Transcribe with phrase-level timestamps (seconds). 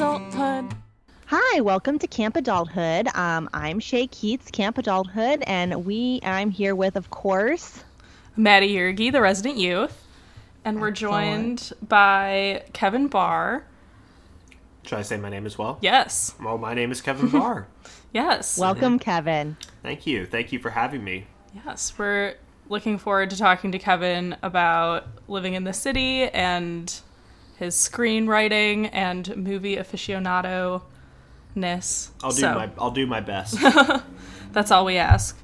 [0.00, 0.74] Adulthood.
[1.26, 3.06] Hi, welcome to Camp Adulthood.
[3.14, 7.84] Um, I'm Shay Keats, Camp Adulthood, and we I'm here with, of course,
[8.34, 10.06] Maddie Yergi, the resident youth,
[10.64, 13.66] and we're joined by Kevin Barr.
[14.86, 15.76] Should I say my name as well?
[15.82, 17.66] Yes, Well, my name is Kevin Barr.
[18.14, 19.58] yes, welcome, Kevin.
[19.82, 20.24] Thank you.
[20.24, 21.26] Thank you for having me.
[21.54, 21.92] yes.
[21.98, 22.36] We're
[22.70, 26.90] looking forward to talking to Kevin about living in the city and
[27.60, 30.82] his screenwriting and movie aficionado
[31.54, 32.10] ness.
[32.24, 33.58] I'll do So, my I'll do my best.
[34.52, 35.38] That's all we ask.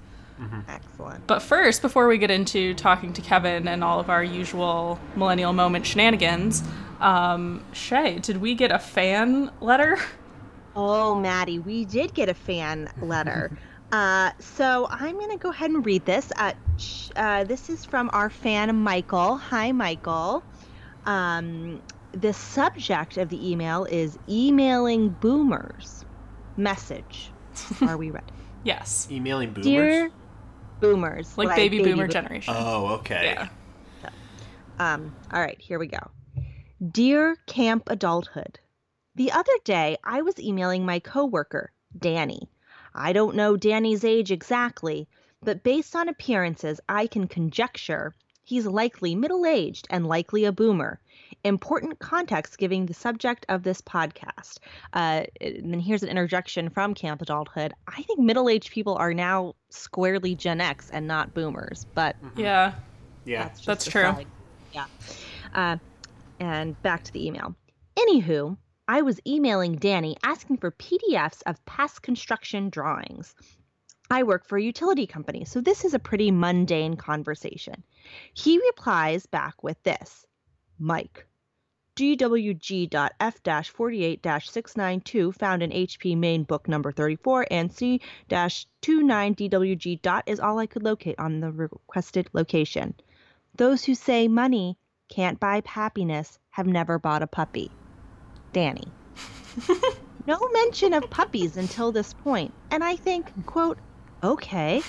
[0.67, 1.27] Excellent.
[1.27, 5.53] But first, before we get into talking to Kevin and all of our usual millennial
[5.53, 6.63] moment shenanigans,
[7.01, 9.99] um, Shay, did we get a fan letter?
[10.75, 13.57] Oh, Maddie, we did get a fan letter.
[13.93, 16.33] uh, so I'm going to go ahead and read this.
[16.37, 19.37] Uh, sh- uh, this is from our fan, Michael.
[19.37, 20.43] Hi, Michael.
[21.07, 21.81] Um,
[22.21, 26.05] the subject of the email is emailing boomers.
[26.57, 27.31] Message.
[27.83, 28.33] Are we ready?
[28.65, 29.65] Yes, Emailing boomers.
[29.65, 30.11] Dear
[30.81, 31.39] boomers.
[31.39, 32.55] like baby, boomer generation.
[32.57, 33.35] Oh, okay.
[33.35, 33.49] yeah.
[34.79, 36.11] Um, all right, here we go.
[36.91, 38.59] Dear Camp Adulthood,
[39.15, 42.49] the other day I was emailing my coworker, Danny.
[42.95, 45.09] I don't know Danny's age exactly,
[45.43, 48.15] but based on appearances, I can conjecture
[48.47, 51.01] he's likely middle aged and likely a boomer.
[51.45, 54.59] Important context giving the subject of this podcast.
[54.93, 57.73] Uh, and then here's an interjection from Camp Adulthood.
[57.87, 62.73] I think middle aged people are now squarely Gen X and not boomers, but Yeah.
[63.25, 63.45] Yeah.
[63.45, 64.03] that's, That's true.
[64.03, 64.27] side.
[64.73, 64.87] Yeah.
[65.55, 65.77] Uh,
[66.41, 67.55] and back to the email.
[67.97, 68.57] Anywho,
[68.89, 73.35] I was emailing Danny asking for PDFs of past construction drawings.
[74.11, 77.83] I work for a utility company, so this is a pretty mundane conversation.
[78.35, 80.26] He replies back with this
[80.79, 81.27] Mike,
[81.97, 90.03] DWG.F 48 692 found in HP main book number 34 and C 29DWG.
[90.03, 92.95] dot is all I could locate on the requested location.
[93.57, 94.77] Those who say money
[95.09, 97.71] can't buy happiness have never bought a puppy.
[98.53, 98.89] Danny.
[100.27, 103.79] no mention of puppies until this point, and I think, quote,
[104.23, 104.83] okay,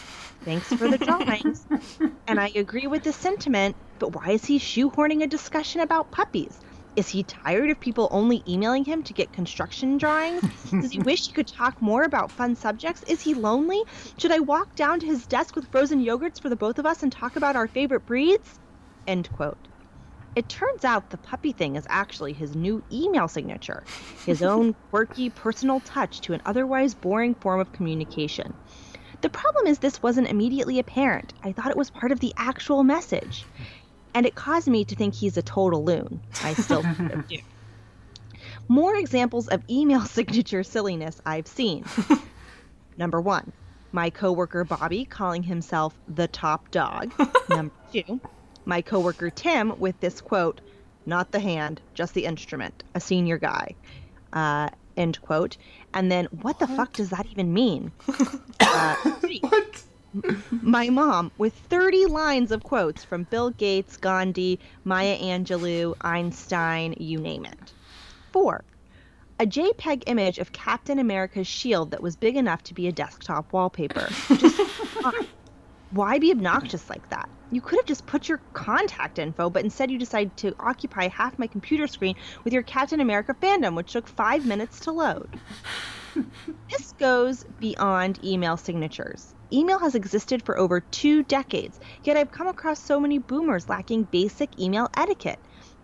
[0.44, 1.66] thanks for the drawings.
[2.28, 6.60] and I agree with the sentiment, but why is he shoehorning a discussion about puppies?
[6.96, 10.42] Is he tired of people only emailing him to get construction drawings?
[10.72, 13.04] Does he wish he could talk more about fun subjects?
[13.04, 13.80] Is he lonely?
[14.18, 17.04] Should I walk down to his desk with frozen yogurts for the both of us
[17.04, 18.60] and talk about our favorite breeds?
[19.06, 19.68] End quote.
[20.36, 23.84] It turns out the puppy thing is actually his new email signature,
[24.26, 28.56] his own quirky personal touch to an otherwise boring form of communication.
[29.22, 31.34] The problem is this wasn't immediately apparent.
[31.42, 33.46] I thought it was part of the actual message.
[34.18, 36.20] And it caused me to think he's a total loon.
[36.44, 36.82] I still
[37.30, 37.38] do.
[38.68, 41.86] More examples of email signature silliness I've seen.
[42.98, 43.52] Number one,
[43.92, 47.14] my coworker Bobby calling himself the top dog.
[47.50, 48.20] Number two,
[48.66, 50.62] my coworker Tim with this quote,
[51.06, 53.76] not the hand, just the instrument, a senior guy.
[54.34, 55.58] Uh, end quote.
[55.94, 57.92] And then, what the fuck does that even mean?
[58.60, 59.44] Uh, three,
[60.52, 67.20] my mom with 30 lines of quotes from Bill Gates, Gandhi, Maya Angelou, Einstein, you
[67.20, 67.74] name it.
[68.32, 68.64] Four,
[69.40, 73.54] a JPEG image of Captain America's shield that was big enough to be a desktop
[73.54, 74.08] wallpaper.
[74.38, 74.58] Just
[75.02, 75.28] why?
[75.92, 77.30] Why be obnoxious like that?
[77.50, 81.40] You could have just put your contact info, but instead you decided to occupy half
[81.40, 85.40] my computer screen with your Captain America fandom, which took five minutes to load.
[86.70, 89.34] This goes beyond email signatures.
[89.54, 94.04] Email has existed for over two decades, yet I've come across so many boomers lacking
[94.06, 95.40] basic email etiquette.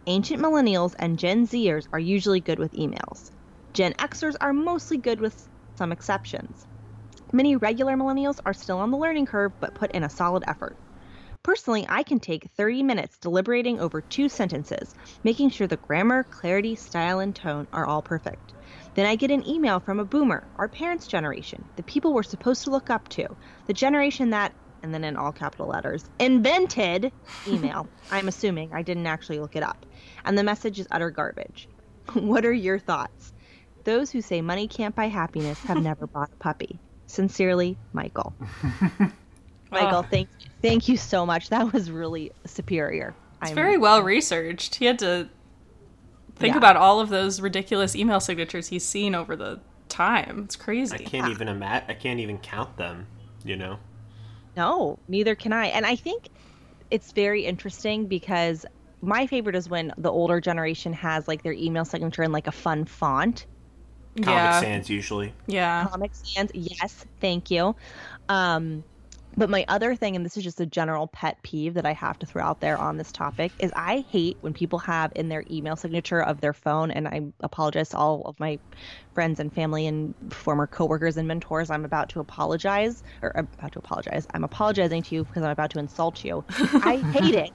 [0.06, 3.30] Ancient millennials and Gen Zers are usually good with emails.
[3.74, 6.66] Gen Xers are mostly good with some exceptions.
[7.32, 10.78] Many regular millennials are still on the learning curve but put in a solid effort.
[11.42, 14.94] Personally, I can take 30 minutes deliberating over two sentences,
[15.24, 18.54] making sure the grammar, clarity, style, and tone are all perfect.
[18.96, 22.64] Then I get an email from a boomer, our parents' generation, the people we're supposed
[22.66, 23.28] to look up to,
[23.66, 24.54] the generation that,
[24.84, 27.12] and then in all capital letters, invented
[27.48, 27.88] email.
[28.12, 29.86] I'm assuming I didn't actually look it up.
[30.26, 31.68] And the message is utter garbage.
[32.14, 33.34] what are your thoughts?
[33.84, 36.80] Those who say money can't buy happiness have never bought a puppy.
[37.08, 38.34] Sincerely, Michael.
[39.72, 40.02] Michael, Oh.
[40.10, 40.30] thank
[40.62, 41.50] thank you so much.
[41.50, 43.14] That was really superior.
[43.42, 44.76] It's I'm- very well researched.
[44.76, 45.30] He had to
[46.36, 46.58] think Yeah.
[46.58, 49.60] about all of those ridiculous email signatures he's seen over the
[49.90, 50.44] time.
[50.46, 50.96] It's crazy.
[50.96, 51.90] I can't even imagine.
[51.90, 53.08] I can't even count them.
[53.44, 53.80] You know.
[54.56, 55.68] No, neither can I.
[55.68, 56.30] And I think
[56.92, 58.66] it's very interesting because
[59.02, 62.52] my favorite is when the older generation has like their email signature in like a
[62.52, 63.46] fun font.
[64.18, 64.62] Comic yeah.
[64.62, 65.34] Sans usually.
[65.48, 65.88] Yeah.
[65.88, 67.76] Comic Sans, yes, thank you.
[68.30, 68.84] Um,
[69.36, 72.20] but my other thing, and this is just a general pet peeve that I have
[72.20, 75.44] to throw out there on this topic, is I hate when people have in their
[75.50, 78.60] email signature of their phone, and I apologize to all of my
[79.14, 81.70] friends and family and former coworkers and mentors.
[81.70, 84.26] I'm about to apologize, or I'm about to apologize.
[84.34, 86.46] I'm apologizing to you because I'm about to insult you.
[86.50, 87.52] I hate it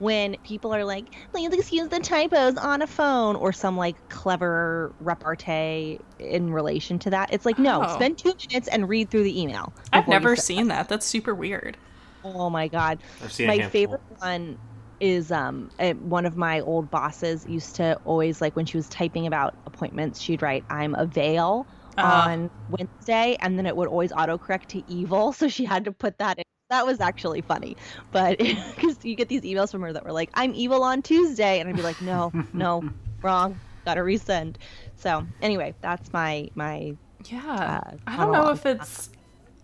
[0.00, 4.92] when people are like, please excuse the typos on a phone or some like clever
[4.98, 7.32] repartee in relation to that.
[7.32, 7.94] It's like, no, Oh.
[7.94, 9.72] spend two minutes and read through the email.
[9.92, 10.88] I've never seen that.
[10.88, 11.76] That's super weird.
[12.24, 12.98] Oh my god.
[13.22, 13.70] I've seen My handful.
[13.70, 14.58] favorite one
[15.00, 18.88] is um uh, one of my old bosses used to always like when she was
[18.88, 21.66] typing about appointments, she'd write I'm avail
[21.98, 22.30] Ah.
[22.30, 26.16] on Wednesday and then it would always autocorrect to evil, so she had to put
[26.18, 26.44] that in.
[26.70, 27.76] That was actually funny,
[28.12, 31.58] but because you get these emails from her that were like, "I'm evil on Tuesday,"
[31.58, 32.88] and I'd be like, "No, no,
[33.22, 34.54] wrong, gotta resend."
[34.96, 36.94] So anyway, that's my my
[37.28, 37.82] Yeah.
[37.84, 39.10] Uh, I don't know if it's.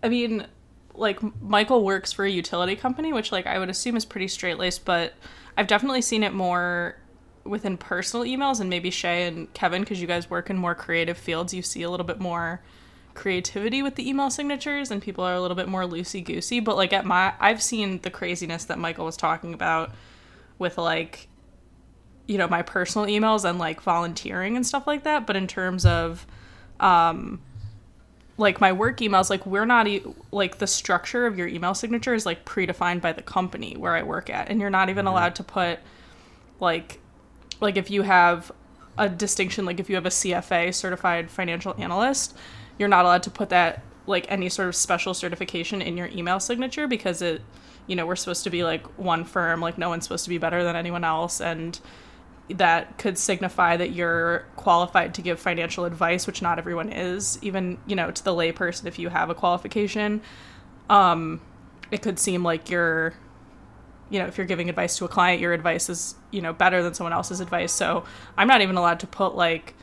[0.03, 0.45] I mean,
[0.93, 4.57] like, Michael works for a utility company, which, like, I would assume is pretty straight
[4.57, 5.13] laced, but
[5.55, 6.97] I've definitely seen it more
[7.45, 11.17] within personal emails and maybe Shay and Kevin, because you guys work in more creative
[11.17, 12.61] fields, you see a little bit more
[13.17, 16.61] creativity with the email signatures and people are a little bit more loosey goosey.
[16.61, 17.33] But, like, at my.
[17.39, 19.91] I've seen the craziness that Michael was talking about
[20.57, 21.27] with, like,
[22.27, 25.27] you know, my personal emails and, like, volunteering and stuff like that.
[25.27, 26.25] But in terms of
[26.79, 27.41] um,
[28.37, 32.13] like my work emails like we're not e- like the structure of your email signature
[32.13, 35.35] is like predefined by the company where i work at and you're not even allowed
[35.35, 35.79] to put
[36.59, 36.99] like
[37.59, 38.51] like if you have
[38.97, 42.37] a distinction like if you have a cfa certified financial analyst
[42.77, 46.39] you're not allowed to put that like any sort of special certification in your email
[46.39, 47.41] signature because it
[47.87, 50.37] you know we're supposed to be like one firm like no one's supposed to be
[50.37, 51.79] better than anyone else and
[52.49, 57.77] that could signify that you're qualified to give financial advice, which not everyone is, even,
[57.85, 60.21] you know, to the layperson if you have a qualification.
[60.89, 61.41] Um,
[61.91, 63.13] it could seem like you're,
[64.09, 66.81] you know, if you're giving advice to a client, your advice is, you know, better
[66.81, 67.73] than someone else's advice.
[67.73, 68.05] So
[68.37, 69.75] I'm not even allowed to put like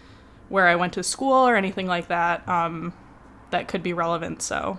[0.48, 2.92] where I went to school or anything like that um,
[3.50, 4.42] that could be relevant.
[4.42, 4.78] So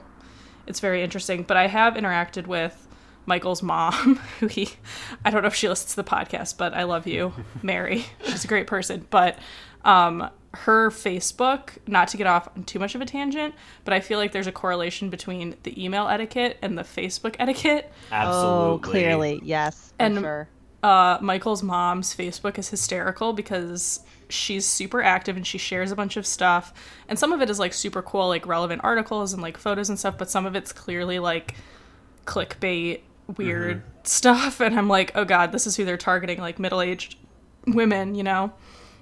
[0.67, 1.43] it's very interesting.
[1.43, 2.87] But I have interacted with
[3.25, 4.69] Michael's mom, who he,
[5.23, 7.33] I don't know if she listens to the podcast, but I love you,
[7.63, 8.05] Mary.
[8.25, 9.07] She's a great person.
[9.09, 9.39] But
[9.83, 13.53] um, her Facebook, not to get off on too much of a tangent,
[13.83, 17.91] but I feel like there's a correlation between the email etiquette and the Facebook etiquette.
[18.11, 18.51] Absolutely.
[18.51, 20.47] oh clearly yes for And- sure.
[20.83, 23.99] uh, Michael's mom's Facebook is hysterical because
[24.29, 26.73] she's super active and she shares a bunch of stuff.
[27.07, 29.99] And some of it is like super cool, like relevant articles and like photos and
[29.99, 31.55] stuff, but some of it's clearly like
[32.25, 33.01] clickbait,
[33.37, 34.59] weird stuff.
[34.65, 37.17] And I'm like, oh god, this is who they're targeting, like middle aged
[37.67, 38.53] women, you know?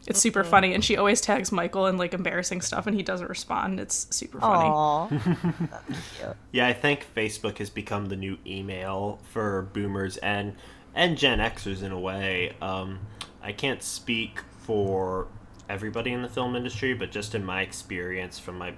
[0.05, 0.73] It's super funny.
[0.73, 3.79] And she always tags Michael in like embarrassing stuff and he doesn't respond.
[3.79, 4.69] It's super funny.
[4.69, 5.09] Aw.
[6.51, 10.55] Yeah, I think Facebook has become the new email for boomers and
[10.93, 12.53] and Gen Xers in a way.
[12.61, 12.99] Um,
[13.41, 15.27] I can't speak for
[15.69, 18.73] everybody in the film industry, but just in my experience from my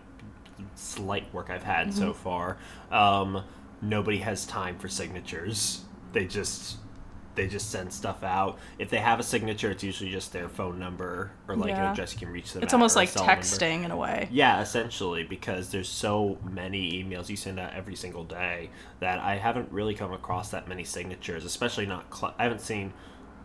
[0.75, 2.57] slight work I've had so far,
[2.91, 3.43] um,
[3.81, 5.81] nobody has time for signatures.
[6.13, 6.77] They just
[7.35, 8.57] they just send stuff out.
[8.79, 11.83] If they have a signature, it's usually just their phone number or like Yeah.
[11.87, 12.63] an address you can reach them.
[12.63, 13.41] It's almost like cell number.
[13.41, 14.29] texting in a way.
[14.31, 18.69] Yeah, essentially, because there's so many emails you send out every single day
[19.01, 22.09] that I haven't really come across that many signatures, especially not.
[22.09, 22.93] Cle- I haven't seen,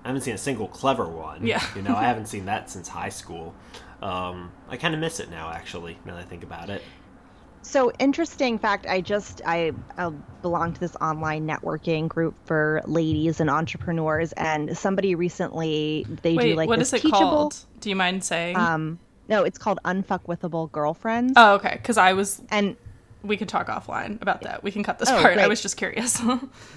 [0.04, 1.46] I haven't seen a single clever one.
[1.46, 1.62] Yeah.
[1.76, 3.54] you know, I haven't seen that since high school.
[4.02, 5.98] Um, I kind of miss it now, actually.
[6.04, 6.82] Now that I think about it.
[7.62, 8.86] So interesting fact.
[8.86, 14.76] I just I, I belong to this online networking group for ladies and entrepreneurs, and
[14.76, 17.20] somebody recently they Wait, do like what this is it teachable.
[17.20, 17.56] called?
[17.80, 18.56] Do you mind saying?
[18.56, 21.74] Um, no, it's called Unfuckwithable Girlfriends, oh, okay.
[21.74, 22.76] Because I was and
[23.22, 24.62] we could talk offline about that.
[24.62, 25.38] We can cut this Oh, part.
[25.38, 26.20] I was just curious.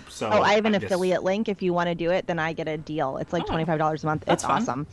[0.10, 1.50] So oh, I have an guess- affiliate link.
[1.50, 3.18] If you want to do it, then I get a deal.
[3.18, 4.26] It's like Oh, twenty five dollars a month.
[4.26, 4.62] that's it's fun.
[4.62, 4.88] awesome.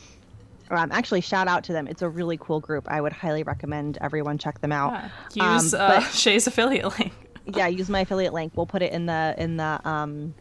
[0.71, 1.87] Um, actually, shout out to them.
[1.89, 2.87] It's a really cool group.
[2.91, 4.93] I would highly recommend everyone check them out.
[5.35, 5.55] Yeah.
[5.57, 7.13] Use Um, uh, Shay's affiliate link.
[7.47, 10.35] yeah use my affiliate link we'll put it in the in the um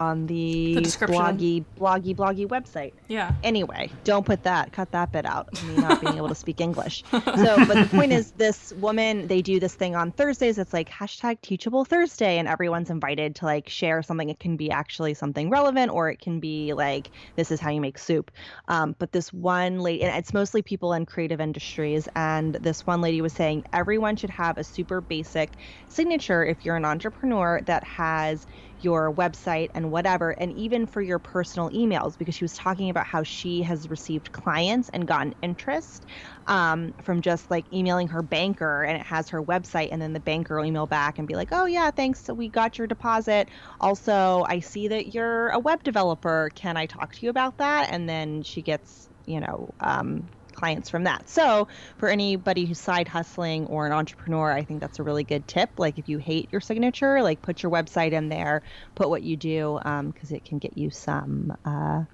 [0.00, 2.92] on the, The bloggy, bloggy, bloggy website.
[3.08, 3.32] Yeah.
[3.42, 5.52] Anyway, don't put that, cut that bit out.
[5.64, 7.04] Me not being able to speak English.
[7.10, 7.20] So,
[7.66, 10.58] but the point is, this woman, they do this thing on Thursdays.
[10.58, 14.28] It's like hashtag Teachable Thursday, and everyone's invited to like share something.
[14.28, 17.80] It can be actually something relevant, or it can be like this is how you
[17.80, 18.30] make soup.
[18.68, 23.00] Um, but this one lady, and it's mostly people in creative industries, and this one
[23.00, 25.50] lady was saying everyone should have a super basic
[25.88, 28.46] signature if you're an entrepreneur that has
[28.84, 33.06] your website and whatever, and even for your personal emails, because she was talking about
[33.06, 36.06] how she has received clients and gotten interest
[36.46, 40.20] um, from just like emailing her banker, and it has her website, and then the
[40.20, 43.48] banker will email back and be like, "Oh yeah, thanks, so we got your deposit.
[43.80, 46.50] Also, I see that you're a web developer.
[46.54, 49.74] Can I talk to you about that?" And then she gets, you know.
[49.80, 51.28] Um, clients from that.
[51.28, 51.68] So,
[51.98, 55.70] for anybody who's side hustling or an entrepreneur, I think that's a really good tip.
[55.78, 58.62] Like, if you hate your signature, like put your website in there,
[58.94, 62.04] put what you do, because it can get you some, uh,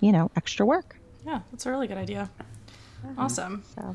[0.00, 0.96] you know, extra work.
[1.26, 2.30] Yeah, that's a really good idea.
[3.18, 3.64] Awesome.
[3.74, 3.94] So,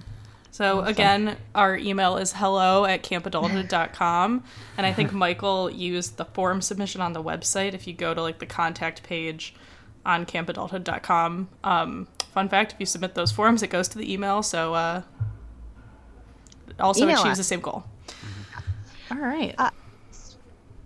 [0.52, 4.44] So again, our email is hello at campadulthood.com.
[4.78, 7.74] And I think Michael used the form submission on the website.
[7.74, 9.56] If you go to like the contact page
[10.06, 11.50] on campadulthood.com.
[11.64, 14.42] Um, fun fact, if you submit those forms, it goes to the email.
[14.44, 15.02] So uh,
[16.80, 17.38] also Email achieves us.
[17.38, 17.84] the same goal.
[19.12, 19.54] All right.
[19.58, 19.70] Uh,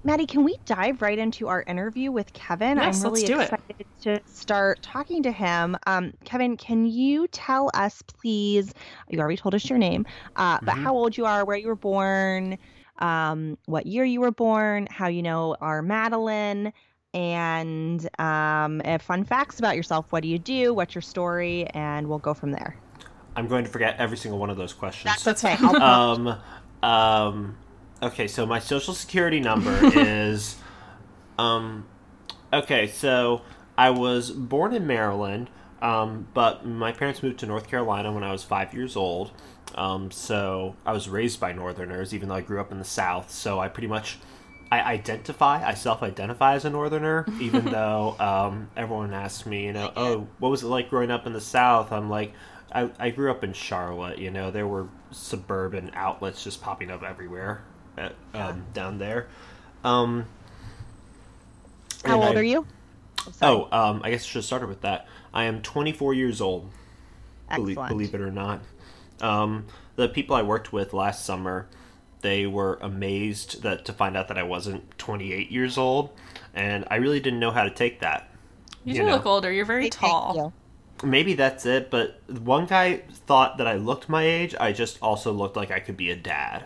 [0.03, 2.77] Maddie, can we dive right into our interview with Kevin?
[2.77, 3.43] Yes, I'm really let's do it.
[3.43, 5.75] excited to start talking to him.
[5.87, 8.71] Um, Kevin, can you tell us, please?
[9.09, 11.75] You already told us your name, uh, but how old you are, where you were
[11.75, 12.59] born,
[12.99, 16.71] um, what year you were born, how you know our Madeline,
[17.15, 20.05] and um, uh, fun facts about yourself.
[20.11, 20.73] What do you do?
[20.73, 21.65] What's your story?
[21.67, 22.75] And we'll go from there.
[23.37, 25.23] I'm going to forget every single one of those questions.
[25.23, 25.55] That's okay.
[25.65, 26.37] I'll- um,
[26.83, 27.57] um,
[28.03, 30.57] okay, so my social security number is,
[31.39, 31.85] um,
[32.53, 33.41] okay, so
[33.77, 35.49] I was born in Maryland,
[35.81, 39.31] um, but my parents moved to North Carolina when I was five years old.
[39.75, 43.31] Um, so I was raised by Northerners, even though I grew up in the South.
[43.31, 44.17] So I pretty much,
[44.81, 49.91] I identify, I self-identify as a Northerner, even though um, everyone asks me, you know,
[49.95, 51.91] oh, what was it like growing up in the South?
[51.91, 52.33] I'm like,
[52.71, 54.19] I, I grew up in Charlotte.
[54.19, 57.63] You know, there were suburban outlets just popping up everywhere
[57.97, 59.27] at, um, down there.
[59.83, 60.25] Um,
[62.03, 62.65] How old I- are you?
[63.41, 63.67] Oh.
[63.71, 65.07] Um, I guess I should have started with that.
[65.33, 66.69] I am 24 years old.
[67.49, 67.89] Believe, Excellent.
[67.89, 68.61] believe it or not.
[69.21, 69.65] Um,
[69.95, 71.67] the people I worked with last summer,
[72.25, 76.09] they were amazed that to find out that I wasn't 28 years old,
[76.55, 78.29] and I really didn't know how to take that.
[78.83, 79.11] you you do know.
[79.13, 79.51] look older.
[79.51, 80.35] You're very Hey, thank tall.
[81.03, 81.07] you.
[81.07, 84.55] Maybe that's it, but one guy thought that I looked my age.
[84.59, 86.63] I just also looked like I could be a dad.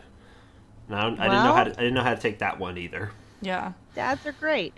[0.87, 1.71] Now I didn't know how to.
[1.71, 3.11] I didn't know how to take that one either.
[3.41, 3.73] Yeah.
[3.95, 4.73] Dads are great.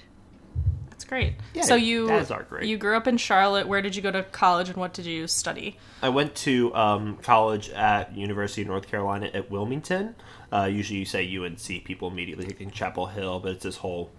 [0.89, 1.33] That's great.
[1.53, 2.65] Yeah, so you dads are great.
[2.67, 3.67] you grew up in Charlotte.
[3.67, 5.77] Where did you go to college and what did you study?
[6.01, 10.15] I went to um, college at University of North Carolina at Wilmington.
[10.51, 14.11] Uh, usually, you say UNC, people immediately think Chapel Hill, but it's this whole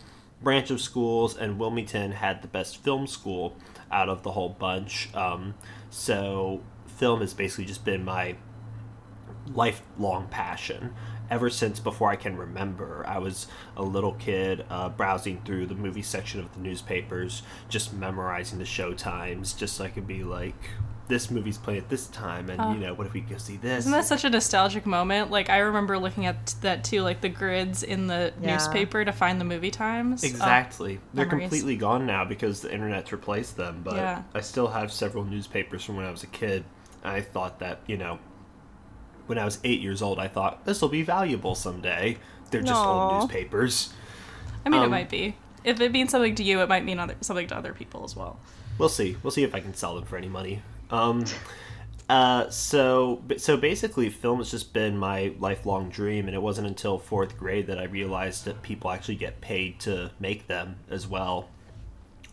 [0.43, 3.57] branch of schools, and Wilmington had the best film school
[3.91, 5.15] out of the whole bunch.
[5.15, 5.55] Um,
[5.91, 8.37] so, film has basically just been my
[9.55, 10.95] lifelong passion
[11.31, 13.05] ever since before I can remember.
[13.07, 13.47] I was
[13.77, 18.65] a little kid uh, browsing through the movie section of the newspapers, just memorizing the
[18.65, 20.55] show times, just so I could be like,
[21.12, 23.81] this movie's playing at this time, and you know, what if we go see this?
[23.81, 25.31] Isn't that such a nostalgic moment?
[25.31, 28.52] Like I remember looking at that too, like the grids in the Yeah.
[28.54, 30.25] newspaper to find the movie times.
[30.25, 31.00] Oh, Exactly.
[31.12, 31.50] They're memories.
[31.50, 34.23] completely gone now because the internet's replaced them, but Yeah.
[34.35, 36.64] I still have several newspapers from when I was a kid.
[37.04, 38.19] And I thought that, you know,
[39.26, 42.16] when I was eight years old, I thought this will be valuable someday.
[42.50, 43.11] They're just Aw.
[43.12, 43.92] old newspapers.
[44.64, 45.37] I mean, it um, might be.
[45.62, 48.16] If it means something to you, it might mean other, something to other people as
[48.16, 48.38] well.
[48.78, 49.16] We'll see.
[49.23, 50.62] We'll see if I can sell them for any money.
[50.92, 51.25] Um,
[52.08, 56.99] uh, so, so basically, film has just been my lifelong dream, and it wasn't until
[56.99, 61.49] fourth grade that I realized that people actually get paid to make them as well.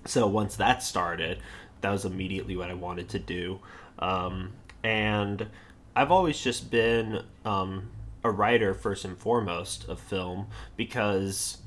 [0.06, 1.40] So once that started,
[1.82, 3.60] that was immediately what I wanted to do,
[4.00, 4.52] um,
[4.84, 5.48] and
[5.96, 7.90] I've always just been um,
[8.24, 11.58] a writer first and foremost of film because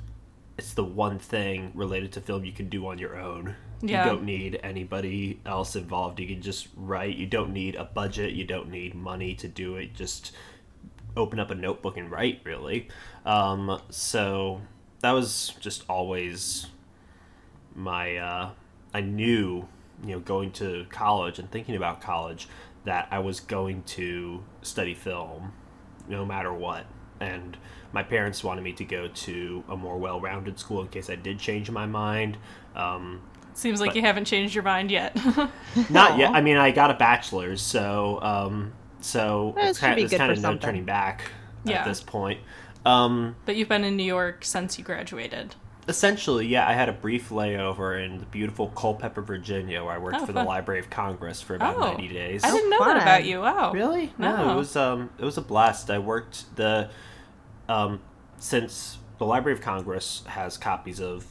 [0.58, 3.54] it's the one thing related to film you can do on your own.
[3.82, 4.04] Yeah.
[4.04, 6.20] You don't need anybody else involved.
[6.20, 7.16] You can just write.
[7.16, 8.32] You don't need a budget.
[8.32, 9.94] You don't need money to do it.
[9.94, 10.32] Just
[11.16, 12.88] open up a notebook and write, really.
[13.26, 14.60] Um, so
[15.00, 16.66] that was just always
[17.74, 18.16] my.
[18.16, 18.50] Uh,
[18.94, 19.66] I knew,
[20.04, 22.48] you know, going to college and thinking about college
[22.84, 25.52] that I was going to study film
[26.08, 26.86] no matter what.
[27.20, 27.56] and
[27.92, 31.38] my parents wanted me to go to a more well-rounded school in case I did
[31.38, 32.38] change my mind.
[32.74, 33.20] Um,
[33.54, 35.14] Seems like But- you haven't changed your mind yet.
[35.90, 36.32] not yet.
[36.32, 40.40] I mean, I got a bachelor's, so um, so That it's kind, be kind of
[40.40, 41.30] no turning back
[41.64, 41.80] Yeah.
[41.80, 42.40] at this point.
[42.86, 45.54] Um, but you've been in New York since you graduated.
[45.88, 50.16] essentially, yeah, I had a brief layover in the beautiful Culpeper, Virginia, where I worked
[50.20, 50.42] Oh, for the.
[50.44, 51.80] Library of Congress for about Oh.
[51.80, 52.42] ninety days.
[52.44, 52.96] I didn't know fun.
[52.96, 53.40] that about you.
[53.40, 53.72] Wow.
[53.72, 54.12] Really?
[54.18, 54.36] No.
[54.36, 54.52] No.
[54.52, 55.90] it was um it was a blast.
[55.90, 56.88] I worked the
[57.68, 58.00] um
[58.38, 61.24] since the Library of Congress has copies of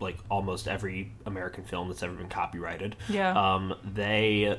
[0.00, 2.96] like almost every American film that's ever been copyrighted.
[3.08, 3.32] Yeah.
[3.54, 4.58] Um they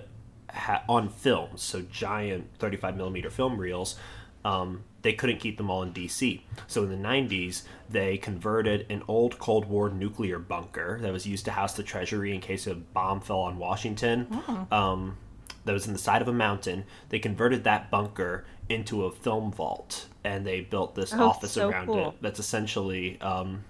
[0.50, 3.95] ha- on films, so giant 35 millimeter film reels.
[4.43, 6.41] Um, they couldn't keep them all in DC.
[6.67, 11.45] So in the 90s, they converted an old Cold War nuclear bunker that was used
[11.45, 14.27] to house the Treasury in case a bomb fell on Washington.
[14.71, 15.17] Um,
[15.65, 16.86] that was in the side of a mountain.
[17.10, 21.69] They converted that bunker into a film vault, and they built this Oh, office so
[21.69, 22.10] around cool.
[22.10, 22.15] it.
[22.21, 23.63] That's essentially um,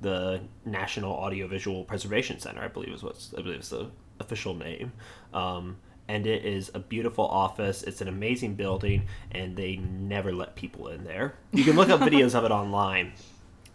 [0.00, 4.92] the National Audiovisual Preservation Center, I believe is what's I believe is the official name.
[5.34, 5.76] Um,
[6.08, 7.82] and it is a beautiful office.
[7.82, 11.34] It's an amazing building, and they never let people in there.
[11.52, 13.12] You can look up videos of it online,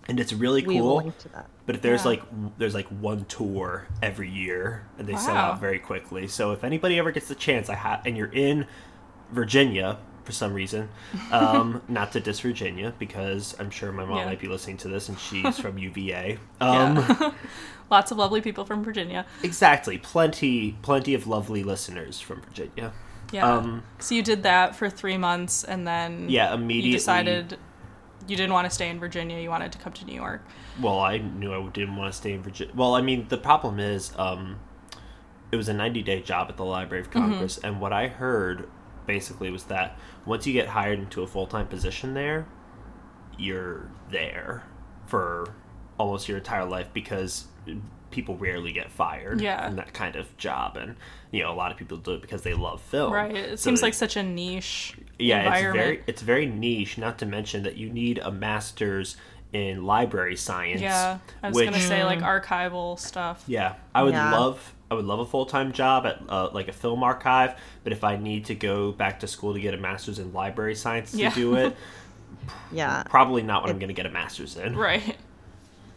[0.08, 0.98] and it's really cool.
[0.98, 1.50] link to that.
[1.66, 2.08] But if there's Yeah.
[2.12, 2.24] like
[2.58, 6.28] there's like one tour every year, and they sell out very quickly.
[6.28, 8.66] So if anybody ever gets the chance, I ha- and you're in
[9.32, 10.90] Virginia for some reason,
[11.32, 14.26] um, not to diss Virginia because I'm sure my mom Yeah.
[14.26, 16.38] might be listening to this, and she's from UVA.
[16.60, 17.32] Um, Yeah.
[17.92, 19.26] Lots of lovely people from Virginia.
[19.44, 22.94] Exactly, plenty plenty of lovely listeners from Virginia.
[23.34, 23.50] Yeah.
[23.58, 26.92] Um, so you did that for three months, and then Yeah, immediately.
[26.92, 27.58] you decided
[28.28, 29.40] you didn't want to stay in Virginia.
[29.40, 30.46] You wanted to come to New York.
[30.82, 32.74] Well, I knew I didn't want to stay in Virginia.
[32.76, 34.58] Well, I mean, the problem is, um,
[35.52, 38.70] it was a 90 day job at the Library of Congress, and what I heard
[39.06, 42.48] basically was that once you get hired into a full time position there,
[43.38, 44.64] you're there
[45.08, 45.54] for
[45.98, 47.46] almost your entire life because
[48.10, 49.66] people rarely get fired Yeah.
[49.68, 50.96] from that kind of job, and
[51.32, 53.14] you know a lot of people do it because they love film.
[53.14, 53.34] Right.
[53.36, 57.20] It So seems they- like such a niche yeah it's very it's very niche not
[57.20, 59.16] to mention that you need a master's
[59.54, 61.20] in library science yeah.
[61.44, 62.42] I was which gonna say like mm.
[62.44, 63.44] archival stuff.
[63.48, 64.32] yeah i would Yeah.
[64.32, 68.04] love i would love a full-time job at uh, like a film archive but if
[68.04, 71.18] i need to go back to school to get a master's in library science to
[71.18, 71.34] Yeah.
[71.34, 71.76] do it
[72.74, 73.04] Yeah.
[73.04, 75.18] probably not what i'm going to get a master's in Right.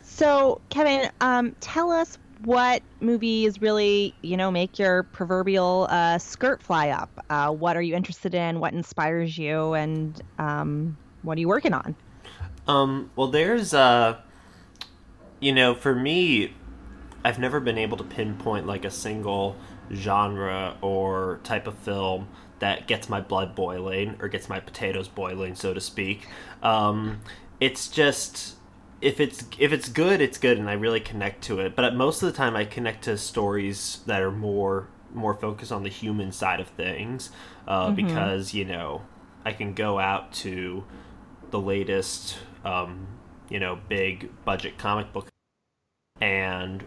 [0.07, 6.63] So, Kevin, um, tell us what movies really, you know, make your proverbial uh, skirt
[6.63, 7.25] fly up.
[7.31, 8.61] Uh, what are you interested in?
[8.61, 9.73] What inspires you?
[9.73, 11.97] And um, what are you working on?
[12.69, 14.19] Um, well, there's, uh,
[15.41, 16.53] you know, for me,
[17.25, 19.57] I've never been able to pinpoint like a single
[19.93, 25.55] genre or type of film that gets my blood boiling or gets my potatoes boiling,
[25.55, 26.29] so to speak.
[26.63, 27.21] Um,
[27.61, 28.57] it's just
[29.01, 31.75] if it's if it's good, it's good, and I really connect to it.
[31.77, 35.83] But most of the time, I connect to stories that are more more focused on
[35.83, 37.31] the human side of things,
[37.69, 39.03] uh, because you know
[39.45, 40.85] I can go out to
[41.51, 43.07] the latest, um,
[43.49, 45.29] you know, big budget comic book,
[46.21, 46.85] and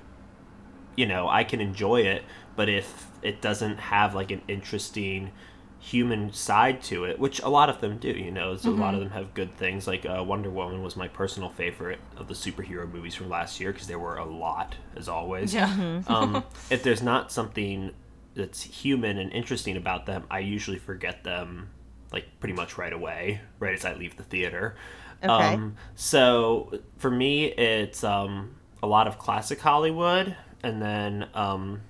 [0.98, 2.24] you know I can enjoy it.
[2.58, 5.32] But if it doesn't have like an interesting
[5.80, 8.94] human side to it, which a lot of them do, you know, so a lot
[8.94, 9.88] of them have good things.
[9.88, 13.72] Like uh, Wonder Woman was my personal favorite of the superhero movies from last year
[13.72, 15.54] because there were a lot, as always.
[15.54, 16.02] Yeah.
[16.08, 17.92] um, if there's not something
[18.36, 21.70] that's human and interesting about them, I usually forget them
[22.12, 24.76] like pretty much right away, right as I leave the theater.
[25.24, 25.54] Okay.
[25.54, 31.82] Um, so for me, it's um, a lot of classic Hollywood, and then um,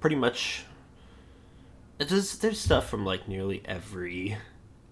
[0.00, 0.64] pretty much
[1.98, 4.36] there's there's stuff from like nearly every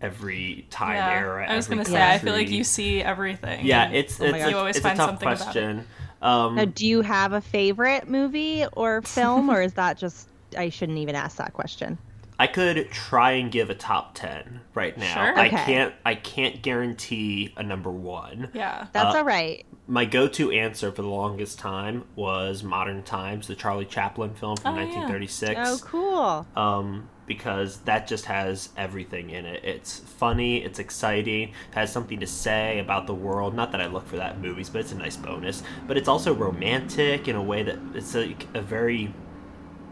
[0.00, 1.11] every time yeah.
[1.11, 1.46] era.
[1.48, 3.66] I was gonna say I feel like you see everything.
[3.66, 4.50] Yeah, it's Oh my it's, gosh.
[4.50, 5.44] You always it's find a tough something about it.
[5.44, 5.87] question.
[6.22, 10.68] Um, Now, do you have a favorite movie or film, or is that just I
[10.68, 11.98] shouldn't even ask that question?
[12.38, 15.14] I could try and give a top ten right now.
[15.14, 15.38] Sure.
[15.38, 15.56] I Okay.
[15.64, 15.94] can't.
[16.04, 18.50] I can't guarantee a number one.
[18.52, 18.86] yeah.
[18.92, 19.64] That's Uh, all right.
[19.86, 24.74] My go-to answer for the longest time was Modern Times, the Charlie Chaplin film from
[24.74, 24.84] Oh, yeah.
[24.86, 25.60] 1936.
[25.62, 26.46] Oh, cool.
[26.56, 29.62] um, because that just has everything in it.
[29.64, 33.54] It's funny, it's exciting, has something to say about the world.
[33.54, 35.62] Not that I look for that in movies, but it's a nice bonus.
[35.86, 39.12] But it's also romantic in a way that it's like a very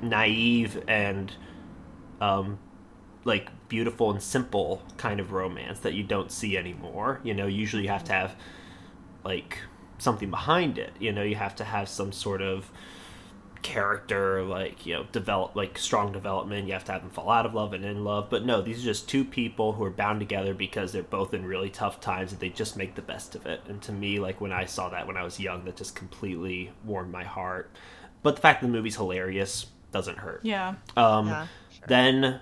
[0.02, 1.32] naive and
[2.22, 2.58] um,
[3.24, 7.20] like beautiful and simple kind of romance that you don't see anymore.
[7.22, 8.34] You know, usually you have to have
[9.24, 9.58] like
[9.98, 10.92] something behind it.
[10.98, 12.70] You know, you have to have some sort of
[13.62, 17.46] character like you know develop like strong development you have to have them fall out
[17.46, 20.18] of love and in love but no these are just two people who are bound
[20.18, 23.46] together because they're both in really tough times and they just make the best of
[23.46, 25.94] it and to me like when i saw that when i was young that just
[25.94, 27.70] completely warmed my heart
[28.24, 30.74] but the fact that the movie's hilarious doesn't hurt Yeah.
[30.96, 31.46] um, Yeah,
[31.82, 31.88] sure.
[31.88, 32.40] Then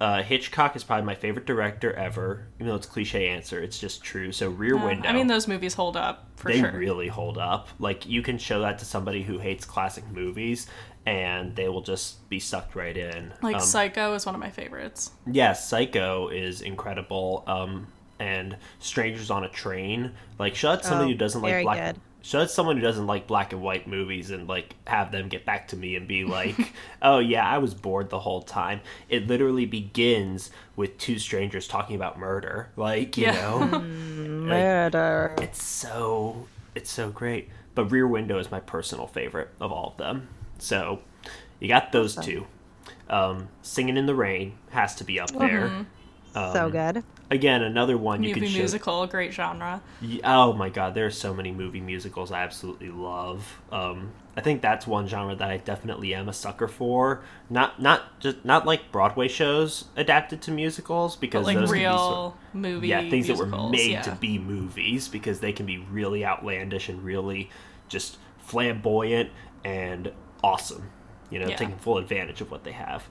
[0.00, 2.46] uh, Hitchcock is probably my favorite director ever.
[2.56, 4.30] Even though it's a cliche answer, it's just true.
[4.32, 4.84] So Rear Yeah.
[4.86, 5.08] Window.
[5.08, 6.70] I mean, those movies hold up for they sure.
[6.72, 7.68] really hold up.
[7.78, 10.66] Like you can show that to somebody who hates classic movies,
[11.06, 13.32] and they will just be sucked right in.
[13.42, 15.10] like Um, Psycho is one of my favorites.
[15.26, 17.42] Yes, Psycho is incredible.
[17.46, 17.88] Um,
[18.20, 20.12] and Strangers on a Train.
[20.40, 21.94] Like, show that to somebody Oh, who doesn't like very black.
[21.94, 22.02] good.
[22.20, 25.44] Show that someone who doesn't like black and white movies, and like have them get
[25.46, 26.56] back to me and be like,
[27.02, 31.96] "Oh yeah, I was bored the whole time." It literally begins with two strangers talking
[31.96, 32.70] about murder.
[32.76, 33.32] Like, you Yeah.
[33.32, 33.80] know,
[34.48, 35.34] Murder.
[35.40, 37.48] it's so it's so great.
[37.74, 40.28] But Rear Window is my personal favorite of all of them.
[40.58, 41.00] So
[41.60, 42.46] you got those two.
[43.08, 45.86] Um, Singing in the Rain has to be up there.
[46.34, 47.02] So good.
[47.30, 48.58] Again, another one you Movie could show.
[48.58, 49.82] musical, great genre.
[50.24, 53.58] Oh my god, there are so many movie musicals I absolutely love.
[53.70, 57.22] Um, I think that's one genre that I definitely am a sucker for.
[57.50, 61.78] Not not just not like Broadway shows adapted to musicals because But like those can
[61.80, 64.02] be sort- real movie yeah things that were made yeah.
[64.02, 67.50] to be movies because they can be really outlandish and really
[67.88, 69.30] just flamboyant
[69.64, 70.12] and
[70.42, 70.90] awesome
[71.30, 71.56] you know Yeah.
[71.56, 73.04] taking full advantage of what they have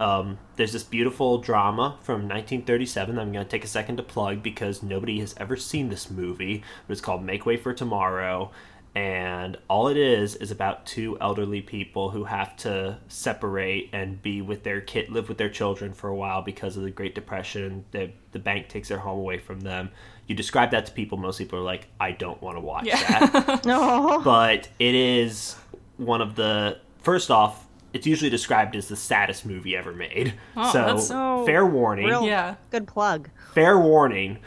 [0.00, 4.02] um, there's this beautiful drama from 1937 that i'm going to take a second to
[4.02, 8.50] plug because nobody has ever seen this movie but it's called make way for tomorrow
[8.96, 14.40] and all it is is about two elderly people who have to separate and be
[14.40, 17.84] with their kid live with their children for a while because of the great depression
[17.90, 19.90] the, the bank takes their home away from them
[20.26, 23.26] you describe that to people most people are like i don't want to watch Yeah.
[23.26, 24.20] that No.
[24.24, 25.56] but it is
[25.96, 27.63] one of the first off
[27.94, 32.06] it's usually described as the saddest movie ever made Oh, so that's- Oh, fair warning
[32.06, 32.56] real- Yeah.
[32.70, 33.30] Good plug.
[33.54, 34.38] fair warning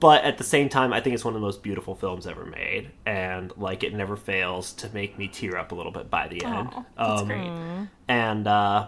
[0.00, 2.44] but at the same time i think it's one of the most beautiful films ever
[2.44, 6.28] made and like it never fails to make me tear up a little bit by
[6.28, 7.88] the end Oh, that's Um, great.
[8.08, 8.86] and uh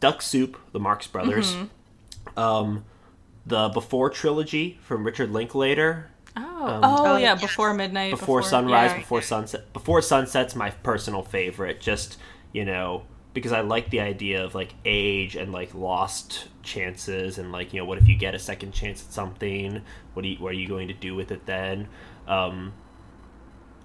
[0.00, 2.38] duck soup the marx brothers Mm-hmm.
[2.38, 2.84] um
[3.46, 8.90] the before trilogy from richard linklater Oh, Um, oh, Oh, yeah, before midnight, before sunrise
[8.92, 8.98] yeah.
[8.98, 12.16] before sunset before sunset's my personal favorite just
[12.52, 13.02] you know
[13.36, 17.78] because i like the idea of like age and like lost chances and like you
[17.78, 19.82] know what if you get a second chance at something
[20.14, 21.86] what are you, what are you going to do with it then
[22.26, 22.72] um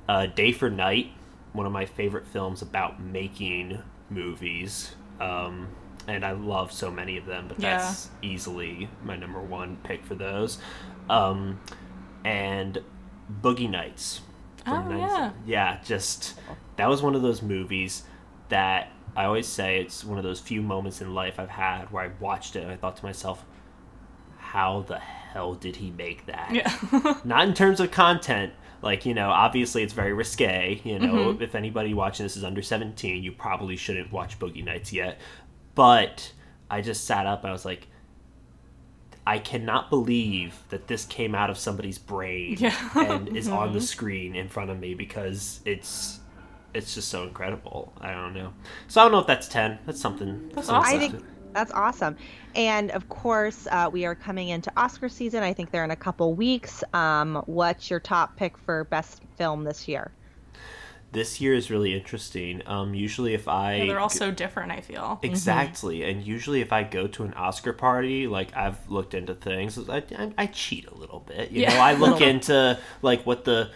[0.07, 1.11] uh day for night
[1.53, 3.77] one of my favorite films about making
[4.09, 5.67] movies um
[6.07, 7.77] and i love so many of them but Yeah.
[7.77, 10.59] that's easily my number one pick for those
[11.09, 11.59] um
[12.23, 12.79] and
[13.41, 14.21] boogie nights
[14.67, 15.31] Oh, yeah.
[15.45, 16.35] yeah just
[16.77, 18.03] that was one of those movies
[18.49, 22.03] that i always say it's one of those few moments in life i've had where
[22.05, 23.45] i watched it and i thought to myself
[24.37, 27.19] how the hell did he make that Yeah.
[27.23, 31.43] not in terms of content like you know obviously it's very risque you know Mm-hmm.
[31.43, 35.19] if anybody watching this is under 17 you probably shouldn't watch boogie nights yet
[35.75, 36.33] but
[36.69, 37.87] i just sat up and i was like
[39.27, 42.75] i cannot believe that this came out of somebody's brain Yeah.
[42.95, 43.73] and is on Mm-hmm.
[43.75, 46.19] the screen in front of me because it's
[46.73, 48.53] it's just so incredible i don't know
[48.87, 50.83] so i don't know if that's 10 that's something That's awesome.
[50.83, 51.15] I think
[51.53, 52.15] that's awesome.
[52.55, 55.43] And of course, uh, we are coming into Oscar season.
[55.43, 56.83] I think they're in a couple weeks.
[56.93, 60.15] Um, what's your top pick for best film this year?
[61.11, 64.81] this year is really interesting um usually if i Yeah, they're all so different, I
[64.81, 65.23] feel.
[65.23, 69.77] Exactly, and usually if I go to an Oscar party, like I've looked into things,
[69.87, 71.51] I, I, I cheat a little bit.
[71.51, 71.73] You Yeah.
[71.73, 73.69] know, I look into like what the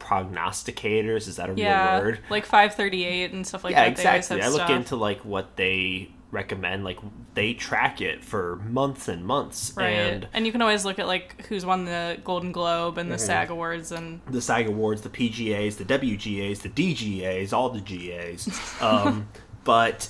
[0.00, 1.94] prognosticators is that a Yeah.
[1.96, 2.18] real word?
[2.30, 3.96] Like 538 and stuff like yeah, that.
[3.96, 4.42] They exactly.
[4.42, 4.70] I look stuff.
[4.70, 6.84] into like what they recommend.
[6.84, 6.98] Like
[7.34, 9.90] they track it for months and months, Right.
[9.90, 13.16] and And, you can always look at like who's won the Golden Globe and the
[13.16, 13.26] Mm-hmm.
[13.26, 18.48] SAG Awards and the SAG Awards, the PGAs, the WGAs, the DGAs, all the GAs.
[18.80, 19.28] Um,
[19.64, 20.08] but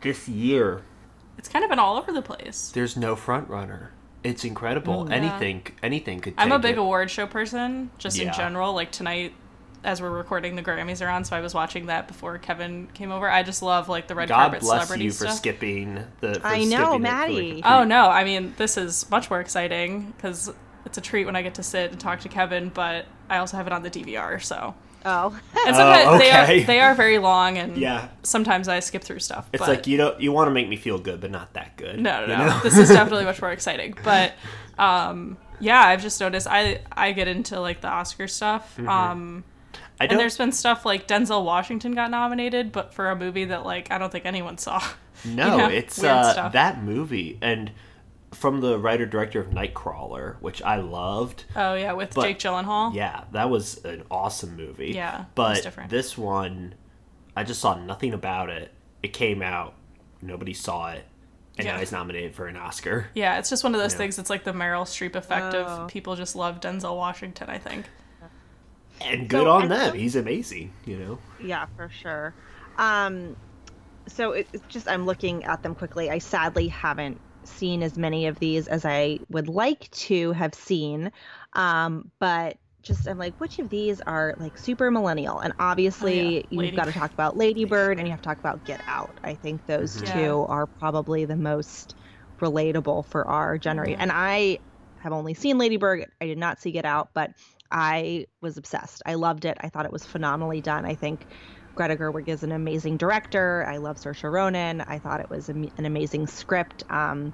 [0.00, 0.82] this year,
[1.36, 2.70] it's kind of been all over the place.
[2.74, 3.92] there's no front runner.
[4.22, 5.04] It's incredible.
[5.04, 5.16] Mm, yeah.
[5.16, 6.34] Anything, anything could.
[6.36, 6.78] I'm a big it.
[6.78, 8.28] award show person, just Yeah.
[8.28, 8.74] in general.
[8.74, 9.32] Like tonight,
[9.82, 13.10] as we're recording, the Grammys are on, so I was watching that before Kevin came
[13.12, 13.30] over.
[13.30, 15.36] I just love like the red God carpet bless celebrity you for stuff.
[15.36, 16.34] skipping the.
[16.38, 17.62] For I know, skipping it for Maddie.
[17.64, 18.10] Oh no!
[18.10, 20.52] I mean, this is much more exciting because
[20.84, 22.68] it's a treat when I get to sit and talk to Kevin.
[22.68, 26.62] But I also have it on the DVR, so Oh, and sometimes they okay.
[26.62, 28.08] are they are very long, and Yeah.
[28.22, 29.48] sometimes I skip through stuff.
[29.52, 31.76] It's but like you don't you want to make me feel good, but not that
[31.76, 31.98] good.
[31.98, 32.46] no, no, no.
[32.46, 32.60] know?
[32.62, 33.96] this is definitely much more exciting.
[34.04, 34.34] But
[34.78, 38.76] um, yeah, I've just noticed I I get into like the Oscar stuff.
[38.76, 38.88] Mm-hmm.
[38.88, 39.44] Um,
[40.00, 43.64] I And there's been stuff like Denzel Washington got nominated, but for a movie that
[43.66, 44.82] like I don't think anyone saw.
[45.22, 46.52] No, know, it's weird uh, stuff.
[46.54, 47.70] that movie and
[48.32, 51.44] from the writer director of Nightcrawler, which I loved.
[51.56, 52.94] Oh yeah, with But- Jake Gyllenhaal.
[52.94, 54.92] Yeah, that was an awesome movie.
[54.92, 55.90] Yeah, it was but different.
[55.90, 56.74] this one,
[57.36, 58.72] I just saw nothing about it.
[59.02, 59.74] It came out,
[60.22, 61.04] nobody saw it,
[61.58, 61.72] and Yeah.
[61.74, 63.08] now he's nominated for an Oscar.
[63.14, 63.98] Yeah, it's just one of those Yeah.
[63.98, 64.18] things.
[64.18, 65.62] It's like the Meryl Streep effect Oh.
[65.64, 67.50] of people just love Denzel Washington.
[67.50, 67.86] I think.
[69.02, 69.90] And good So, on and them.
[69.90, 70.72] so- He's amazing.
[70.84, 71.18] You know.
[71.42, 72.34] Yeah, for sure.
[72.76, 73.34] Um,
[74.06, 76.10] so it's just I'm looking at them quickly.
[76.10, 81.10] I sadly haven't seen as many of these as I would like to have seen,
[81.54, 85.38] um, but just I'm like, which of these are like super millennial?
[85.40, 86.70] And obviously, Oh, yeah.
[86.70, 89.18] you've got to talk about Lady Bird and you have to talk about Get Out.
[89.22, 90.36] I think those two Yeah.
[90.48, 91.94] are probably the most
[92.40, 93.96] relatable for our generation.
[93.98, 94.00] Mhm.
[94.00, 94.58] And I
[94.98, 96.06] have only seen Lady Bird.
[96.20, 97.32] I did not see Get Out, but
[97.70, 99.02] I was obsessed.
[99.06, 99.56] I loved it.
[99.60, 100.84] I thought it was phenomenally done.
[100.84, 101.26] I think
[101.74, 103.64] Greta Gerwig is an amazing director.
[103.68, 104.80] I love Saoirse Ronan.
[104.82, 107.32] I thought it was an amazing script um,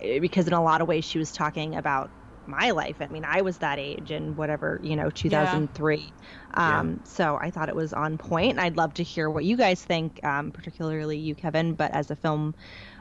[0.00, 2.10] because in a lot of ways she was talking about
[2.48, 2.96] my life.
[3.00, 6.12] I mean, I was that age in whatever you know 2003.
[6.54, 9.56] Um, So I thought it was on point, and I'd love to hear what you
[9.56, 12.54] guys think, um, particularly you, Kevin, but as a film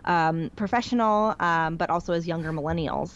[0.05, 3.13] um, professional, um, but also as younger millennials.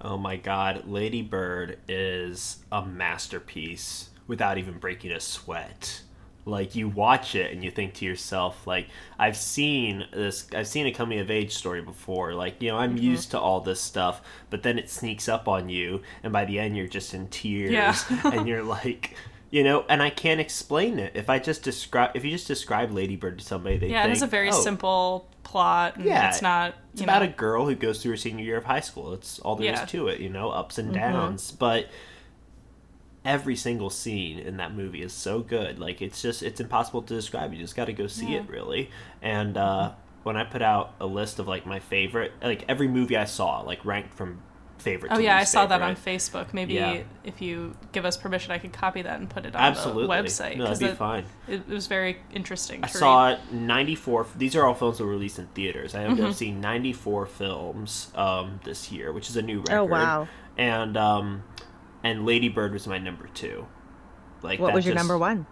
[0.00, 6.02] Oh my God, Lady Bird is a masterpiece without even breaking a sweat.
[6.48, 10.86] Like you watch it and you think to yourself, like I've seen this, I've seen
[10.86, 12.32] a coming of age story before.
[12.34, 15.68] Like you know, I'm used to all this stuff, but then it sneaks up on
[15.68, 17.94] you, and by the end you're just in tears, Yeah.
[18.32, 19.14] and you're like,
[19.50, 21.12] you know, and I can't explain it.
[21.14, 24.12] If I just describe, if you just describe Lady Bird to somebody, they Yeah, think,
[24.12, 25.98] it is a very "Oh, simple plot.
[26.00, 26.74] Yeah, it's not.
[26.92, 29.12] it's about know, a girl who goes through her senior year of high school.
[29.14, 29.86] It's all there is Yeah.
[29.86, 30.94] to it, you know, ups and Mhm.
[30.94, 31.50] downs.
[31.52, 31.88] But
[33.28, 35.78] every single scene in that movie is so good.
[35.78, 37.52] Like it's just it's impossible to describe.
[37.52, 38.38] You just got to go see Yeah.
[38.40, 38.90] it, really.
[39.22, 43.16] And uh, when I put out a list of like my favorite, like every movie
[43.16, 44.40] I saw, like ranked from
[44.78, 45.10] favorite.
[45.12, 45.96] Oh to yeah, I least saw that on.
[45.96, 46.54] Facebook.
[46.54, 47.02] Maybe Yeah.
[47.24, 50.12] if you give us permission, I could copy that and put it on Absolutely, the
[50.22, 50.56] website.
[50.56, 51.24] No, 'cause that'd be it, fine.
[51.48, 52.84] It, it was very interesting.
[52.84, 53.40] I saw read.
[53.52, 54.26] 94.
[54.36, 55.94] These are all films that were released in theaters.
[55.96, 56.26] I ended Mm-hmm.
[56.28, 59.74] up seeing 94 films um, this year, which is a new record.
[59.78, 60.28] Oh, wow.
[60.56, 61.42] And um,
[62.04, 63.66] and Lady Bird was my number two.
[64.42, 65.46] Like What was your just- number one?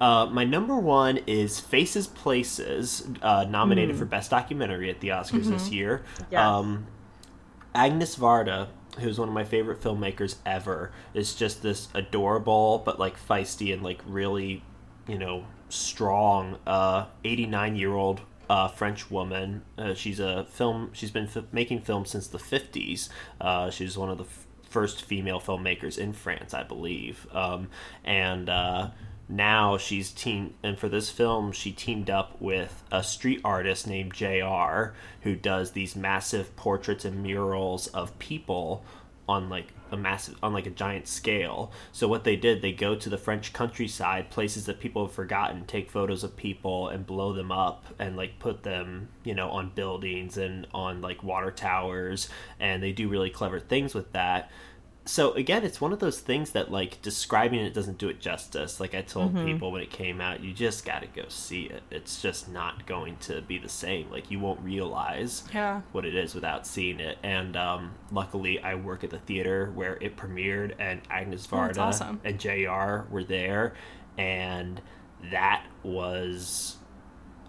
[0.00, 3.98] Uh, my number one is Faces Places, uh, nominated Hmm.
[4.00, 6.04] for Best Documentary at the Oscars this year.
[6.30, 6.40] Yes.
[6.40, 6.86] Um,
[7.74, 8.68] Agnes Varda,
[9.00, 13.82] who's one of my favorite filmmakers ever, is just this adorable but like feisty and
[13.82, 14.62] like really,
[15.08, 19.62] you know, strong uh, 89 year old uh, French woman.
[19.76, 20.90] Uh, she's a film.
[20.92, 23.08] She's been f- making films since the 50s.
[23.40, 27.26] Uh, she's one of the f- first female filmmakers in France, I believe.
[27.32, 27.68] Um,
[28.04, 28.90] and uh,
[29.28, 34.14] now she's team and for this film she teamed up with a street artist named
[34.14, 38.82] JR who does these massive portraits and murals of people
[39.28, 41.72] on like a massive on like a giant scale.
[41.92, 45.64] So what they did, they go to the French countryside, places that people have forgotten,
[45.66, 49.70] take photos of people and blow them up and like put them, you know, on
[49.74, 52.28] buildings and on like water towers
[52.60, 54.50] and they do really clever things with that
[55.08, 58.78] so again it's one of those things that like describing it doesn't do it justice
[58.78, 61.82] like i told people when it came out you just got to go see it
[61.90, 65.80] it's just not going to be the same like you won't realize Yeah.
[65.92, 69.96] what it is without seeing it and um, luckily i work at the theater where
[70.02, 72.20] it premiered and agnes Oh, varda awesome.
[72.22, 73.72] and jr were there
[74.18, 74.80] and
[75.30, 76.76] that was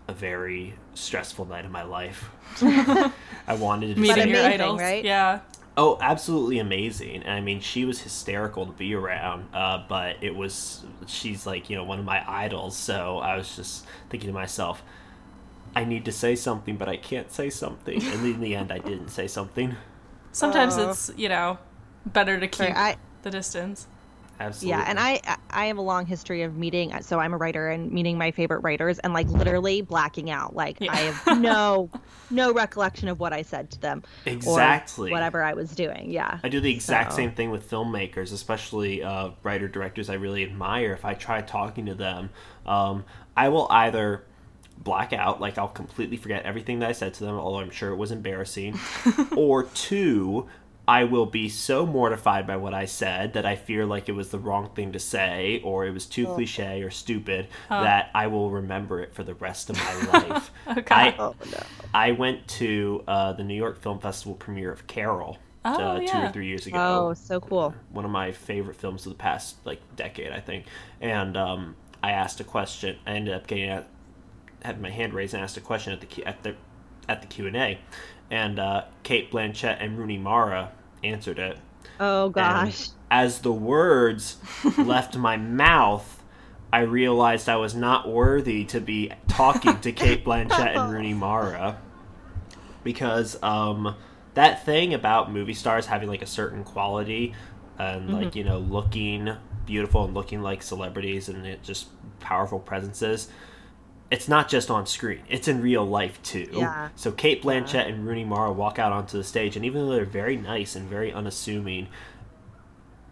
[0.08, 2.30] a very stressful night of my life
[2.62, 4.80] i wanted to Meeting say- your idols.
[4.80, 5.04] right?
[5.04, 5.40] Yeah.
[5.78, 7.26] Oh, absolutely amazing.
[7.26, 11.78] I mean, she was hysterical to be around, uh, but it was, she's like, you
[11.78, 12.76] know, one of my idols.
[12.76, 14.84] So I was just thinking to myself,
[15.76, 18.04] I need to say something, but I can't say something.
[18.04, 19.76] And in the end, I didn't say something.
[20.32, 20.90] Sometimes Oh.
[20.90, 21.58] it's you know
[22.06, 23.88] better to keep Sorry, I the distance.
[24.40, 24.70] Absolutely.
[24.80, 26.94] yeah, and I I have a long history of meeting.
[27.02, 30.56] So I'm a writer and meeting my favorite writers and like literally blacking out.
[30.56, 30.94] Like Yeah.
[30.94, 31.90] I have no
[32.32, 35.10] no recollection of what I said to them Exactly.
[35.10, 36.12] or whatever I was doing.
[36.12, 36.40] Yeah.
[36.44, 40.44] I do the exact So- same thing with filmmakers, especially uh, writer directors I really
[40.44, 40.94] admire.
[40.94, 42.30] If I try talking to them,
[42.66, 43.04] um,
[43.36, 44.24] I will either
[44.78, 47.92] black out, like I'll completely forget everything that I said to them, although I'm sure
[47.92, 48.80] it was embarrassing,
[49.36, 50.48] or two,
[50.90, 54.30] I will be so mortified by what I said that I feel like it was
[54.30, 58.50] the wrong thing to say, or it was too cliche or stupid, that I will
[58.50, 60.52] remember it for the rest of my life.
[60.68, 60.96] Okay.
[60.96, 61.60] I, Oh no.
[61.94, 65.38] I went to uh, the New York Film Festival premiere of Carol.
[65.64, 66.30] Oh, uh, two yeah.
[66.30, 67.10] or three years ago.
[67.10, 67.76] Oh, so cool.
[67.92, 70.66] One of my favorite films of the past like decade, I think.
[71.02, 72.98] And um, I asked a question.
[73.06, 73.88] I ended up getting at,
[74.64, 76.56] had my hand raised and asked a question at the Q- at the
[77.08, 77.80] at the Q and A,
[78.32, 80.72] and uh, Cate Blanchett and Rooney Mara
[81.04, 81.58] answered it.
[82.00, 82.90] Oh And gosh.
[83.12, 84.38] as the words
[84.78, 86.24] left my mouth,
[86.72, 91.80] I realized I was not worthy to be talking to Cate Blanchett and Rooney Mara
[92.84, 93.96] because um,
[94.34, 97.34] that thing about movie stars having like a certain quality
[97.78, 99.30] and like you know looking
[99.66, 101.88] beautiful and looking like celebrities and it just
[102.20, 103.30] powerful presences.
[104.12, 106.48] It's not just on screen; it's in real life too.
[106.52, 106.90] Yeah.
[106.96, 110.06] So Cate Blanchett and Rooney Mara walk out onto the stage, and even though they're
[110.06, 111.88] very nice and very unassuming,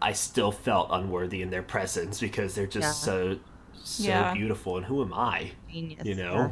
[0.01, 3.13] I still felt unworthy in their presence because they're just Yeah.
[3.13, 3.39] so
[3.83, 4.33] so Yeah.
[4.33, 4.77] beautiful.
[4.77, 5.51] And who am I?
[5.71, 6.05] Genius.
[6.05, 6.33] You know?
[6.35, 6.51] Yeah.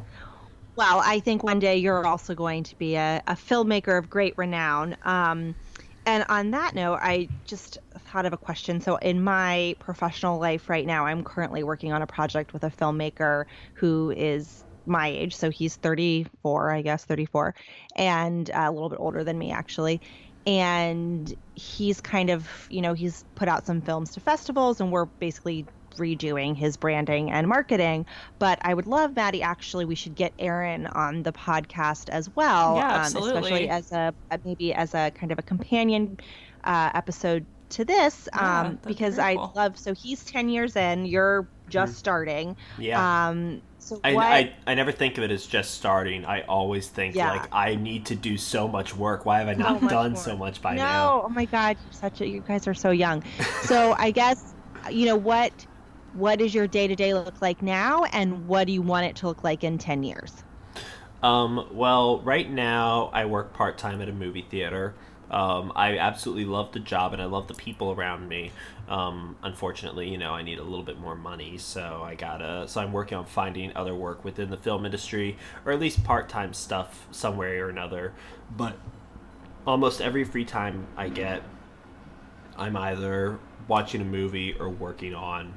[0.78, 4.38] Well, I think one day you're also going to be a, a filmmaker of great
[4.38, 4.96] renown.
[5.04, 5.56] Um,
[6.06, 7.78] and on that note, I just
[8.15, 8.80] thought of a question.
[8.80, 12.69] So, in my professional life right now, I'm currently working on a project with a
[12.69, 15.36] filmmaker who is my age.
[15.36, 17.56] So, he's 34, I guess, 34,
[17.97, 20.01] and uh, a little bit older than me, actually.
[20.45, 25.08] And he's kind of, you know, he's put out some films to festivals, and we're
[25.19, 28.06] basically redoing his branding and marketing.
[28.39, 32.75] But I would love, Maddie, actually, we should get Aaron on the podcast as well.
[32.78, 33.39] Yeah, um, absolutely.
[33.39, 36.17] especially as a, a- maybe as a kind of a companion
[36.63, 39.51] uh, episode to this, Yeah, um, that'd because I cool.
[39.56, 39.78] love.
[39.78, 41.06] So he's ten years in.
[41.06, 42.56] You're just starting.
[42.78, 43.28] Yeah.
[43.30, 44.25] Um, so I, what?
[44.25, 46.25] I, I never think of it as just starting.
[46.25, 47.32] I always think Yeah.
[47.32, 49.25] like I need to do so much work.
[49.25, 50.21] Why have I not much done more.
[50.21, 51.23] so much by no, now?
[51.25, 52.28] oh my God, you're such a.
[52.28, 53.23] You guys are so young.
[53.63, 54.56] So I guess
[54.91, 55.67] you know what.
[56.13, 59.17] What does your day to day look like now, and what do you want it
[59.17, 60.45] to look like in ten years?
[61.23, 64.95] Um, well, right now I work part time at a movie theater.
[65.32, 68.52] Um, I absolutely love the job and I love the people around me.
[68.88, 72.68] Um, unfortunately, you know, I need a little bit more money, so I gotta.
[72.68, 76.30] So I'm working on finding other work within the film industry, or at least part
[76.30, 78.14] time stuff somewhere or another.
[78.56, 78.78] But
[79.66, 81.42] almost every free time I get,
[82.58, 85.54] I'm either watching a movie or working on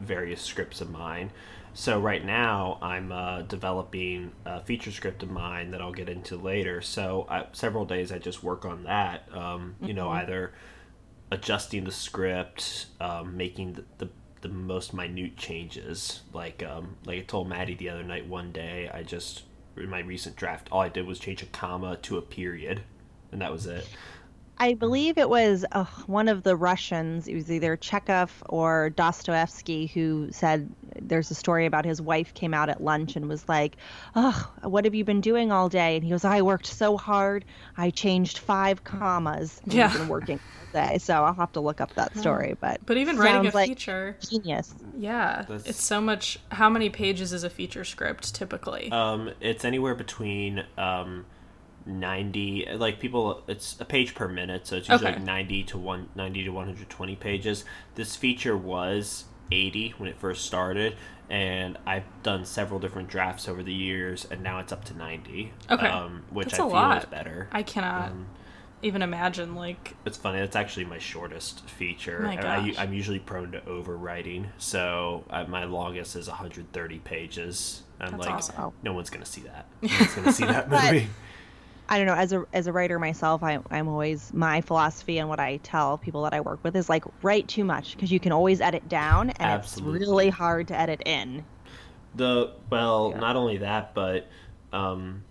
[0.00, 1.30] various scripts of mine.
[1.78, 6.36] So right now I'm uh, developing a feature script of mine that I'll get into
[6.36, 6.82] later.
[6.82, 9.32] So I, several days I just work on that.
[9.32, 10.54] Um, You know, either
[11.30, 14.08] adjusting the script, um, making the, the
[14.40, 16.22] the most minute changes.
[16.32, 18.26] Like um, like I told Maddie the other night.
[18.26, 19.44] One day I just
[19.76, 22.82] in my recent draft, all I did was change a comma to a period,
[23.30, 23.88] and that was it.
[24.60, 27.28] I believe it was uh, one of the Russians.
[27.28, 30.68] It was either Chekhov or Dostoevsky who said
[31.08, 33.76] there's a story about his wife came out at lunch and was like,
[34.14, 37.44] "Oh, what have you been doing all day?" And he goes, "I worked so hard.
[37.76, 39.60] I changed five commas.
[39.64, 39.92] and Yeah.
[39.96, 42.56] Been working all day." So I'll have to look up that story.
[42.60, 44.74] But But even writing a like feature, genius.
[44.96, 46.38] yeah, That's- it's so much.
[46.52, 48.90] How many pages is a feature script typically?
[48.92, 51.24] Um, it's anywhere between um,
[51.86, 53.42] ninety, like people.
[53.48, 55.16] It's a page per minute, so it's usually Okay.
[55.18, 57.64] like ninety to one ninety to one hundred twenty pages.
[57.94, 60.96] This feature was eighty when it first started,
[61.30, 65.52] and I've done several different drafts over the years, and now it's up to ninety.
[65.70, 65.86] Okay.
[65.86, 66.98] um, which That's I a feel lot.
[66.98, 67.48] is better.
[67.52, 68.26] I cannot Um,
[68.82, 69.54] even imagine.
[69.54, 70.38] Like, It's funny.
[70.38, 72.20] It's actually my shortest feature.
[72.20, 72.78] My I, gosh.
[72.78, 77.82] I, am usually prone to overwriting, so uh, my longest is 130 pages.
[78.00, 78.72] I'm That's like, awesome.
[78.84, 79.66] no one's gonna see that.
[79.82, 81.08] No one's gonna see that But- movie.
[81.88, 82.14] I don't know.
[82.14, 85.98] As a as a writer myself, I, I'm always my philosophy and what I tell
[85.98, 88.88] people that I work with is like write too much because you can always edit
[88.88, 90.00] down, and Absolutely.
[90.00, 91.44] it's really hard to edit in.
[92.14, 93.20] The well, Yeah.
[93.20, 94.26] not only that, but
[94.72, 95.22] um,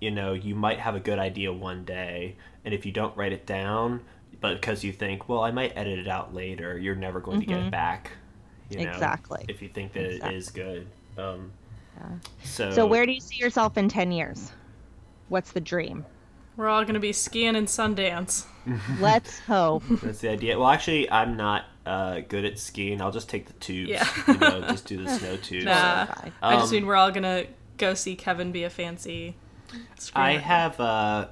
[0.00, 3.32] you know, you might have a good idea one day, and if you don't write
[3.32, 4.00] it down,
[4.40, 7.46] but because you think, well, I might edit it out later, you're never going to
[7.46, 8.10] get it back.
[8.68, 8.92] You know, Mm-hmm.
[8.94, 9.44] Exactly.
[9.48, 10.34] If you think that Exactly.
[10.34, 10.86] it is good.
[11.18, 11.52] Um,
[11.98, 12.06] Yeah.
[12.44, 14.52] So, So where do you see yourself in ten years?
[15.30, 16.04] What's the dream?
[16.56, 18.44] we're all gonna be skiing in Sundance.
[19.00, 19.82] Let's hope.
[20.02, 20.58] That's the idea.
[20.58, 23.00] Well, actually, I'm not uh, good at skiing.
[23.00, 23.88] I'll just take the tubes.
[23.88, 24.06] Yeah.
[24.28, 25.64] you know, just do the snow tubes.
[25.64, 26.04] Nah.
[26.04, 26.32] Bye.
[26.42, 27.46] I just Um, mean we're all gonna
[27.78, 29.36] go see Kevin be a fancy.
[30.14, 30.78] I have.
[30.78, 31.28] Uh,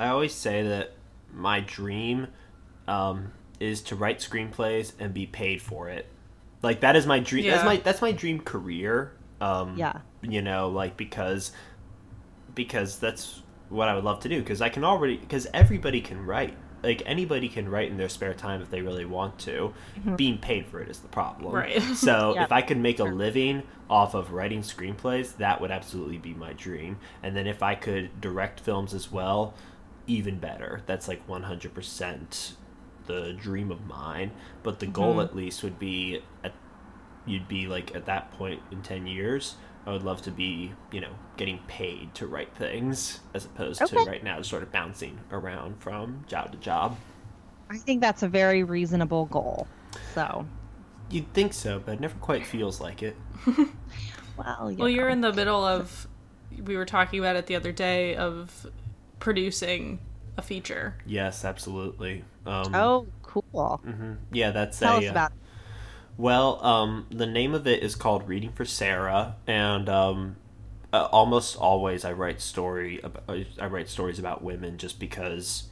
[0.00, 0.94] I always say that
[1.32, 2.26] my dream
[2.88, 6.06] um, is to write screenplays and be paid for it.
[6.62, 7.44] Like that is my dream.
[7.44, 7.52] Yeah.
[7.52, 9.12] That's my that's my dream career.
[9.40, 10.00] Um, Yeah.
[10.22, 11.52] You know, like because
[12.56, 13.42] because that's
[13.72, 14.38] what I would love to do.
[14.40, 16.56] Because I can already because everybody can write.
[16.82, 19.72] Like anybody can write in their spare time if they really want to.
[19.98, 20.16] Mm-hmm.
[20.16, 21.54] Being paid for it is the problem.
[21.54, 21.80] Right.
[21.94, 22.44] So Yep.
[22.44, 26.52] if I could make a living off of writing screenplays, that would absolutely be my
[26.54, 26.98] dream.
[27.22, 29.54] And then if I could direct films as well,
[30.06, 30.82] even better.
[30.86, 32.52] That's like 100%
[33.06, 34.32] the dream of mine.
[34.62, 35.20] But the goal, mm-hmm.
[35.20, 36.52] at least, would be at
[37.24, 39.54] you'd be like at that point in 10 years.
[39.86, 43.96] I would love to be, you know, getting paid to write things as opposed to
[44.04, 46.96] right now sort of bouncing around from job to job.
[47.70, 49.66] I think that's a very reasonable goal.
[50.14, 50.46] So,
[51.10, 53.16] You'd think so, but it never quite feels like it.
[54.36, 56.06] well, you Well, you're in the middle of.
[56.64, 58.66] We were talking about it the other day of
[59.18, 59.98] producing
[60.36, 60.94] a feature.
[61.06, 62.24] Yes, absolutely.
[62.46, 63.80] Um, Oh, cool.
[63.86, 64.18] mhm.
[64.32, 64.98] yeah, that's Tell a.
[64.98, 65.32] us uh, about.
[66.16, 70.36] Well, um, the name of it is called Reading for Sarah, and um,
[70.92, 73.00] uh, almost always I write story.
[73.02, 75.64] About, I write stories about women just because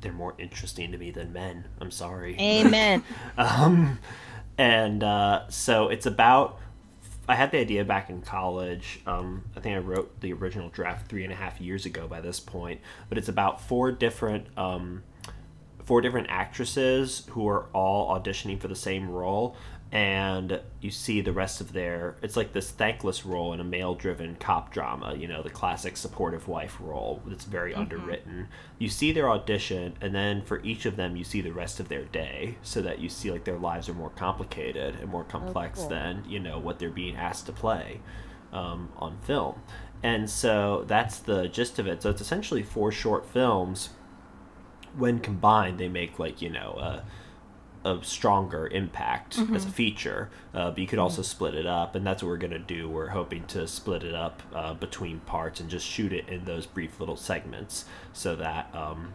[0.00, 1.66] they're more interesting to me than men.
[1.80, 2.36] I'm sorry.
[2.40, 3.04] Amen.
[3.36, 3.98] um,
[4.56, 6.58] and uh, so it's about.
[7.28, 9.00] I had the idea back in college.
[9.06, 12.20] Um, I think I wrote the original draft three and a half years ago by
[12.20, 15.04] this point, but it's about four different um,
[15.84, 19.56] four different actresses who are all auditioning for the same role
[19.92, 23.94] and you see the rest of their it's like this thankless role in a male
[23.94, 28.48] driven cop drama you know the classic supportive wife role that's very underwritten.
[28.78, 31.88] You see their audition and then for each of them you see the rest of
[31.88, 35.80] their day so that you see like their lives are more complicated and more complex
[35.80, 35.90] cool.
[35.90, 38.00] than you know what they're being asked to play
[38.52, 39.60] um, on film.
[40.02, 42.02] And so that's the gist of it.
[42.02, 43.90] So it's essentially four short films
[44.96, 47.02] when combined, they make like you know
[47.84, 50.30] a, a stronger impact as a feature.
[50.54, 52.88] Uh, but you could also split it up, and that's what we're gonna do.
[52.88, 56.66] We're hoping to split it up uh, between parts and just shoot it in those
[56.66, 59.14] brief little segments, so that um,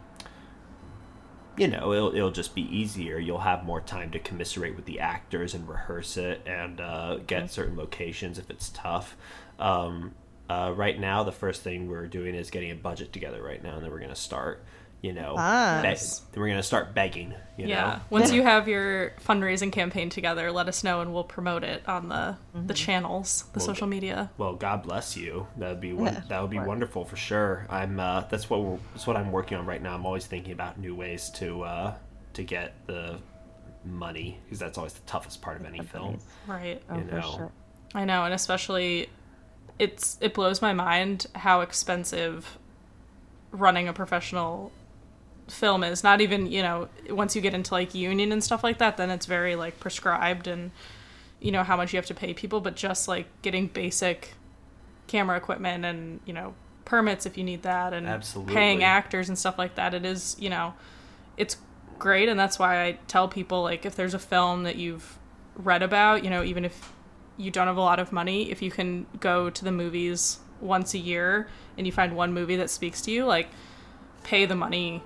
[1.56, 3.18] you know it'll it'll just be easier.
[3.18, 7.50] You'll have more time to commiserate with the actors and rehearse it and uh, get
[7.50, 9.16] certain locations if it's tough.
[9.58, 10.14] Um,
[10.48, 13.76] uh, right now, the first thing we're doing is getting a budget together right now,
[13.76, 14.64] and then we're gonna start.
[15.00, 15.82] You know, Fun.
[15.82, 17.32] be- then we're gonna start begging.
[17.56, 17.84] You yeah.
[17.84, 21.88] know, Once you have your fundraising campaign together, let us know and we'll promote it
[21.88, 24.30] on the the channels, the Well, social media.
[24.38, 25.46] well, God bless you.
[25.56, 27.64] That'd be won- Yeah, that would be wonderful for sure.
[27.70, 29.94] I'm uh, that's what we're, that's what I'm working on right now.
[29.94, 31.94] I'm always thinking about new ways to uh,
[32.32, 33.18] to get the
[33.84, 36.18] money because that's always the toughest part of any film.
[36.48, 36.82] Right.
[36.90, 37.20] Oh, you for know.
[37.36, 37.52] sure.
[37.94, 39.08] I know, and especially
[39.78, 42.58] it's it blows my mind how expensive
[43.52, 44.72] running a professional
[45.48, 46.04] film is.
[46.04, 49.10] Not even, you know, once you get into like union and stuff like that, then
[49.10, 50.70] it's very like prescribed and
[51.40, 54.34] you know how much you have to pay people, but just like getting basic
[55.06, 58.54] camera equipment and, you know, permits if you need that and Absolutely.
[58.54, 60.74] paying actors and stuff like that, it is, you know,
[61.36, 61.56] it's
[61.98, 65.18] great and that's why I tell people like if there's a film that you've
[65.56, 66.92] read about, you know, even if
[67.36, 70.94] you don't have a lot of money, if you can go to the movies once
[70.94, 73.48] a year and you find one movie that speaks to you, like
[74.24, 75.02] pay the money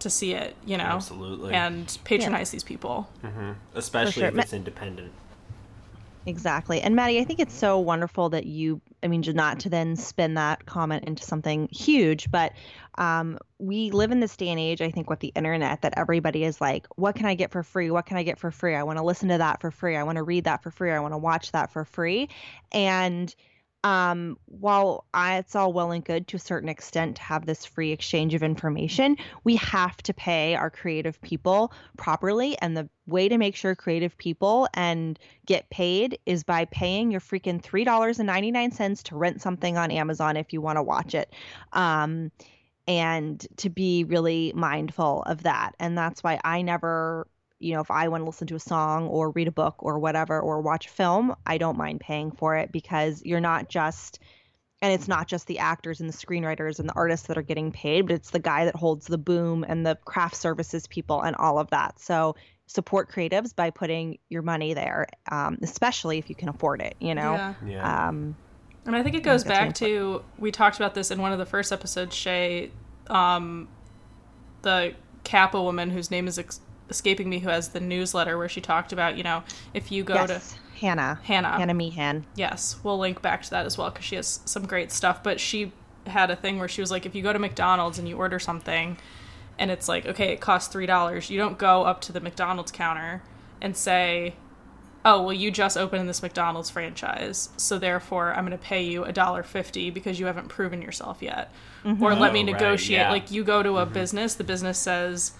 [0.00, 3.08] to see it, you know, Absolutely, and patronize these people.
[3.74, 4.28] especially sure.
[4.28, 5.12] if Ma- it's independent.
[6.28, 6.82] Exactly.
[6.82, 10.34] And Maddie, I think it's so wonderful that you, I mean, not to then spin
[10.34, 12.52] that comment into something huge, but
[12.98, 16.44] um, we live in this day and age, I think, with the internet that everybody
[16.44, 17.90] is like, what can I get for free?
[17.90, 18.74] What can I get for free?
[18.74, 19.96] I want to listen to that for free.
[19.96, 20.90] I want to read that for free.
[20.90, 22.28] I want to watch that for free.
[22.72, 23.34] And
[23.84, 27.64] um, while I, it's all well and good to a certain extent to have this
[27.64, 32.58] free exchange of information, we have to pay our creative people properly.
[32.58, 37.20] And the way to make sure creative people and get paid is by paying your
[37.20, 40.76] freaking three dollars and ninety nine cents to rent something on Amazon if you want
[40.76, 41.32] to watch it.
[41.72, 42.32] Um,
[42.88, 45.72] and to be really mindful of that.
[45.78, 47.28] And that's why I never
[47.58, 49.98] you know, if I want to listen to a song or read a book or
[49.98, 54.20] whatever or watch a film, I don't mind paying for it because you're not just
[54.80, 57.72] and it's not just the actors and the screenwriters and the artists that are getting
[57.72, 61.34] paid, but it's the guy that holds the boom and the craft services people and
[61.36, 61.98] all of that.
[61.98, 62.36] So
[62.66, 67.14] support creatives by putting your money there, um, especially if you can afford it, you
[67.14, 67.32] know?
[67.32, 67.54] Yeah.
[67.66, 68.36] Yeah, Um,
[68.86, 71.38] And I think it goes that's back to we talked about this in one of
[71.38, 72.14] the first episodes.
[72.14, 72.70] Shay,
[73.08, 73.66] um,
[74.62, 74.94] the
[75.24, 76.60] Kappa woman whose name is ex-
[76.90, 79.42] escaping me, who has the newsletter where she talked about you know
[79.74, 81.20] if you go yes, to Hannah.
[81.24, 81.56] Hannah.
[81.56, 82.24] Hannah Meehan.
[82.36, 85.22] yes, we'll link back to that as well because she has some great stuff.
[85.22, 85.72] But she
[86.06, 88.38] had a thing where she was like, if you go to McDonald's and you order
[88.38, 88.96] something,
[89.58, 92.72] and it's like okay, it costs three dollars, you don't go up to the McDonald's
[92.72, 93.22] counter
[93.60, 94.34] and say
[95.04, 99.04] oh well you just opened this mcdonald's franchise so therefore i'm going to pay you
[99.04, 101.52] a dollar fifty because you haven't proven yourself yet
[101.84, 102.20] or mm-hmm.
[102.20, 103.10] let me Oh, right, negotiate yeah.
[103.10, 103.94] like you go to a mm-hmm.
[103.94, 105.32] business the business says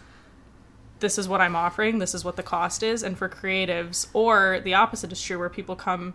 [1.01, 4.61] this is what i'm offering this is what the cost is and for creatives or
[4.65, 6.15] the opposite is true where people come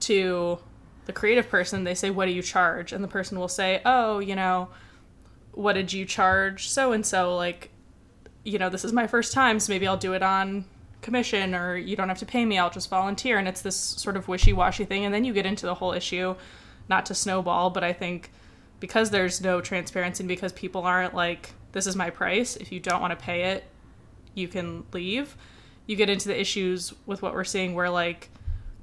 [0.00, 0.58] to
[1.06, 4.18] the creative person they say what do you charge and the person will say oh
[4.18, 4.68] you know
[5.52, 7.36] what did you charge so and so?
[7.36, 7.70] Like,
[8.44, 10.64] you know, this is my first time, so maybe I'll do it on
[11.02, 13.38] commission or you don't have to pay me, I'll just volunteer.
[13.38, 15.04] And it's this sort of wishy washy thing.
[15.04, 16.34] And then you get into the whole issue,
[16.88, 18.30] not to snowball, but I think
[18.80, 22.80] because there's no transparency and because people aren't like, this is my price, if you
[22.80, 23.64] don't want to pay it,
[24.40, 25.36] you can leave.
[25.86, 28.30] You get into the issues with what we're seeing where, like,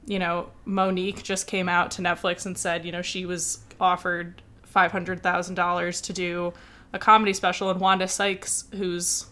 [0.05, 4.41] you know, Mo'Nique just came out to Netflix and said, you know, she was offered
[4.74, 6.53] $500,000 to do
[6.93, 9.26] a comedy special, and Wanda Sykes, who's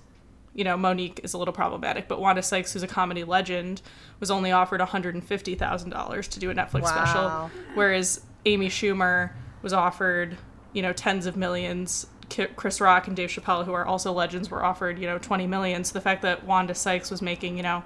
[0.56, 3.82] you know, Mo'Nique is a little problematic, but Wanda Sykes, who's a comedy legend,
[4.22, 6.88] was only offered $150,000 to do a Netflix Wow.
[6.88, 10.38] special, whereas Amy Schumer was offered,
[10.72, 12.08] you know, tens of millions.
[12.56, 15.84] Chris Rock and Dave Chappelle, who are also legends, were offered, you know, 20 million.
[15.84, 17.84] So the fact that Wanda Sykes was making, you know,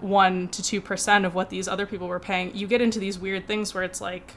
[0.00, 3.18] one to two percent of what these other people were paying, you get into these
[3.18, 4.34] weird things where it's like,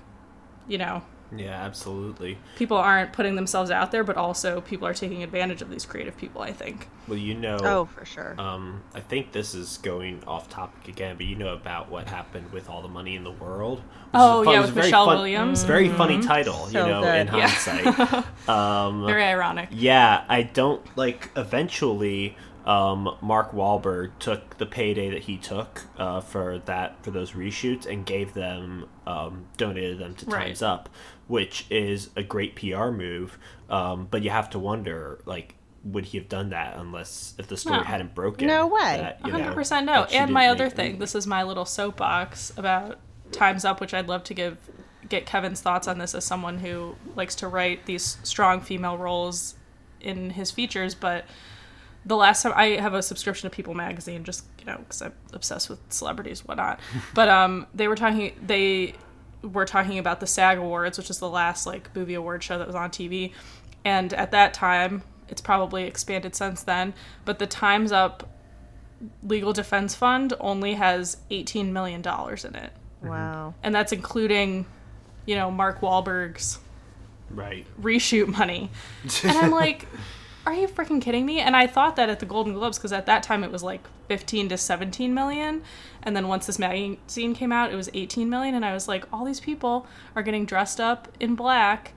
[0.68, 1.04] you know,
[1.36, 2.38] Yeah, absolutely.
[2.56, 6.18] people aren't putting themselves out there, but also people are taking advantage of these creative
[6.18, 6.42] people.
[6.42, 6.88] I think.
[7.08, 8.36] Well, you know, Oh, for sure.
[8.40, 12.52] um, I think this is going off topic again, but you know about what happened
[12.52, 13.82] with all the money in the world.
[14.14, 15.64] Oh, is a yeah, was with very Michelle fun- Williams.
[15.64, 17.28] Very funny title, So you know, good.
[17.28, 17.48] in Yeah.
[17.48, 18.26] hindsight.
[18.50, 19.70] um, Very ironic.
[19.72, 21.30] Yeah, I don't like.
[21.36, 27.32] Eventually, um, Mark Wahlberg took the payday that he took uh, for that for those
[27.32, 30.46] reshoots and gave them um, donated them to Right.
[30.48, 30.90] Times Up,
[31.30, 33.38] which is a great PR move.
[33.70, 35.56] Um, but you have to wonder, like,
[35.86, 37.84] would he have done that unless if the story No.
[37.84, 38.48] hadn't broken?
[38.48, 38.98] No way.
[38.98, 40.04] that, you know, hundred percent no.
[40.06, 43.00] And my other thing, the- this is my little soapbox about
[43.32, 44.58] Times Up, which I'd love to give
[45.08, 49.56] get Kevin's thoughts on this as someone who likes to write these strong female roles
[50.02, 50.94] in his features.
[50.96, 51.26] But
[52.06, 55.14] the last time I have a subscription to People Magazine, just you know, because I'm
[55.32, 56.80] obsessed with celebrities, whatnot.
[57.14, 58.36] but um, they were talking.
[58.46, 58.96] They
[59.42, 62.68] were talking about the SAG Awards, which is the last like movie award show that
[62.68, 63.34] was on TV,
[63.86, 66.94] and at that time, it's probably expanded since then.
[67.26, 68.30] But the Times Up
[69.24, 72.72] legal defense fund only has $18 million in it.
[73.00, 73.08] Mm-hmm.
[73.08, 73.54] wow.
[73.64, 74.66] And that's including,
[75.26, 76.60] you know, Mark Wahlberg's
[77.30, 77.66] right.
[77.82, 78.70] reshoot money.
[79.24, 79.88] And I'm like,
[80.50, 81.40] are you freaking kidding me?
[81.40, 83.88] And I thought that at the Golden Globes because at that time it was like
[84.08, 85.62] 15 to 17 million.
[86.02, 88.56] And then once this magazine came out, it was 18 million.
[88.56, 89.86] And I was like, all these people
[90.16, 91.94] are getting dressed up in black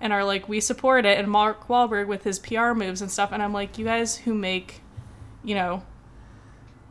[0.00, 1.18] and are like, we support it.
[1.18, 3.30] And Mark Wahlberg with his PR moves and stuff.
[3.30, 4.80] And I'm like, you guys who make,
[5.44, 5.82] you know,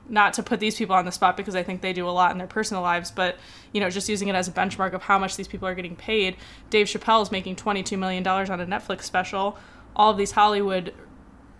[0.07, 2.31] not to put these people on the spot because I think they do a lot
[2.31, 3.37] in their personal lives, but
[3.71, 5.95] you know, just using it as a benchmark of how much these people are getting
[5.95, 6.35] paid.
[6.69, 9.57] Dave Chappelle is making twenty-two million dollars on a Netflix special.
[9.95, 10.93] All of these Hollywood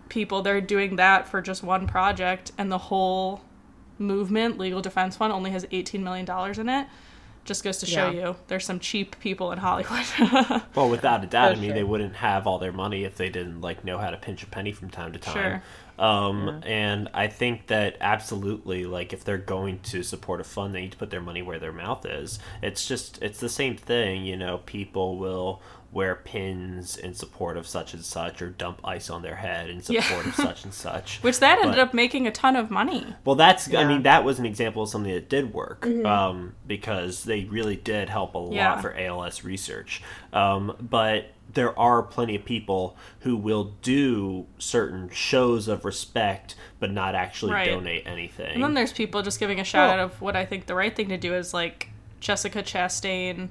[0.10, 3.42] people, they're doing that for just one project, and the whole
[3.98, 6.88] movement, Legal Defense Fund, only has eighteen million dollars in it.
[7.44, 8.28] Just goes to show Yeah.
[8.30, 10.06] you there's some cheap people in Hollywood.
[10.76, 11.74] Well, without a doubt, I mean, sure.
[11.74, 14.46] they wouldn't have all their money if they didn't like know how to pinch a
[14.46, 15.34] penny from time to time.
[15.34, 15.64] Sure.
[16.02, 20.82] Um, and I think that absolutely, like, if they're going to support a fund, they
[20.82, 22.40] need to put their money where their mouth is.
[22.64, 24.58] It's just, it's the same thing, you know.
[24.66, 29.36] People will wear pins in support of such and such, or dump ice on their
[29.36, 30.02] head in Yeah.
[30.02, 31.20] support of such and such.
[31.22, 33.06] Which that ended But- up making a ton of money.
[33.26, 33.72] Well, that's.
[33.74, 37.76] I mean, that was an example of something that did work um, because they really
[37.76, 38.82] did help a lot Yeah.
[38.82, 40.02] for ALS research.
[40.34, 46.92] Um, but there are plenty of people who will do certain shows of respect, but
[46.92, 47.70] not actually Right.
[47.70, 48.56] donate anything.
[48.56, 50.76] And then there's people just giving a shout Well- out of what I think the
[50.76, 51.90] right thing to do is like
[52.20, 53.50] Jessica Chastain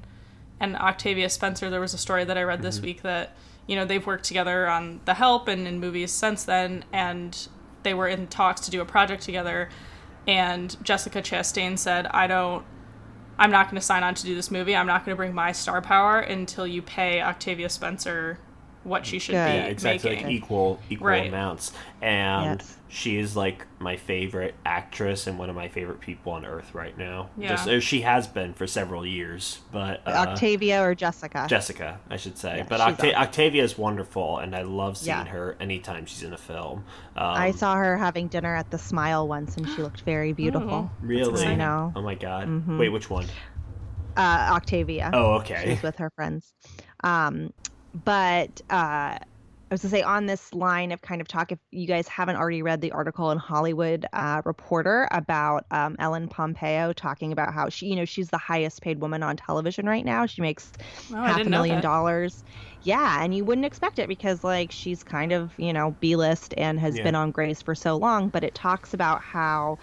[0.60, 1.70] and Octavia Spencer.
[1.70, 2.86] There was a story that I read this mm-hmm.
[2.86, 3.34] week that,
[3.66, 7.48] you know, they've worked together on The Help and in movies since then, and
[7.82, 9.68] they were in talks to do a project together.
[10.26, 12.64] And Jessica Chastain said, I don't.
[13.40, 14.76] I'm not going to sign on to do this movie.
[14.76, 18.38] I'm not going to bring my star power until you pay Octavia Spencer
[18.82, 19.64] what she should Good.
[19.64, 20.26] be exactly, making.
[20.26, 21.28] like equal equal Right.
[21.28, 21.72] amounts.
[22.00, 22.76] And Yes.
[22.88, 26.96] she is like my favorite actress and one of my favorite people on earth right
[26.96, 27.28] now.
[27.36, 27.48] Yeah.
[27.50, 31.46] Just or she has been for several years, but uh, Octavia or Jessica?
[31.46, 32.58] Jessica, I should say.
[32.58, 35.24] Yeah, but Octa- Octavia is wonderful, and I love seeing Yeah.
[35.26, 36.84] her anytime she's in a film.
[37.16, 40.90] Um, I saw her having dinner at the Smile once, and she looked very beautiful.
[41.02, 41.32] really.
[41.32, 41.58] exciting.
[41.58, 41.92] know.
[41.94, 42.48] Oh my god!
[42.48, 42.78] Mhm.
[42.78, 43.26] Wait, which one?
[44.16, 45.10] Uh, Octavia.
[45.12, 45.70] Oh, okay.
[45.70, 46.52] was with her friends.
[47.04, 47.52] Um,
[47.92, 51.86] but uh, I was to say on this line of kind of talk, if you
[51.86, 57.32] guys haven't already read the article in Hollywood uh, Reporter about um, Ellen Pompeo talking
[57.32, 60.26] about how she, you know, she's the highest paid woman on television right now.
[60.26, 60.72] She makes
[61.12, 62.42] Oh, half a million dollars.
[62.82, 66.80] Yeah, and you wouldn't expect it because like she's kind of, you know, B-list and
[66.80, 67.00] has Yeah.
[67.00, 69.78] been on Grey's for so long, but it talks about how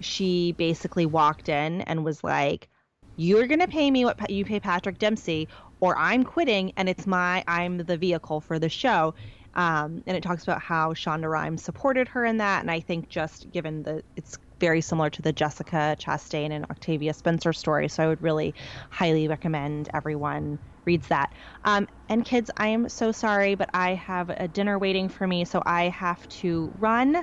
[0.00, 2.68] she basically walked in and was like,
[3.16, 5.48] "You're going to pay me what pa- you pay Patrick Dempsey
[5.82, 9.14] or I'm quitting and it's my I'm the vehicle for the show.
[9.54, 13.10] Um, and it talks about how Shonda Rhimes supported her in that, and I think
[13.10, 18.02] just given the it's very similar to the Jessica Chastain and Octavia Spencer story, so
[18.02, 18.54] I would really
[18.88, 21.34] highly recommend everyone reads that.
[21.66, 25.44] Um, and kids, I am so sorry, but I have a dinner waiting for me,
[25.44, 27.22] so I have to run.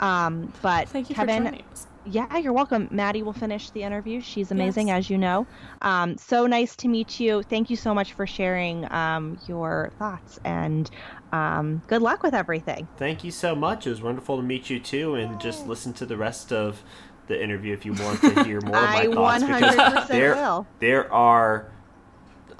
[0.00, 1.86] Um, but Thank you Kevin, for joining us.
[2.10, 2.88] Yeah, you're welcome.
[2.90, 4.20] Maddie will finish the interview.
[4.20, 4.98] She's amazing, Yes.
[4.98, 5.46] as you know.
[5.82, 7.42] Um, so nice to meet you.
[7.42, 10.90] Thank you so much for sharing um, your thoughts, and
[11.32, 12.88] um, good luck with everything.
[12.96, 13.86] Thank you so much.
[13.86, 16.82] It was wonderful to meet you too, and just listen to the rest of
[17.26, 20.66] the interview if you want to hear more of my I thoughts 100% there will.
[20.80, 21.70] there are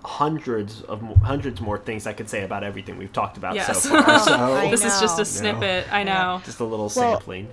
[0.04, 3.82] hundreds of hundreds more things I could say about everything we've talked about Yes.
[3.82, 4.18] so far.
[4.20, 5.92] So this is just a snippet.
[5.92, 6.40] I know.
[6.44, 7.48] just a little Well, sampling.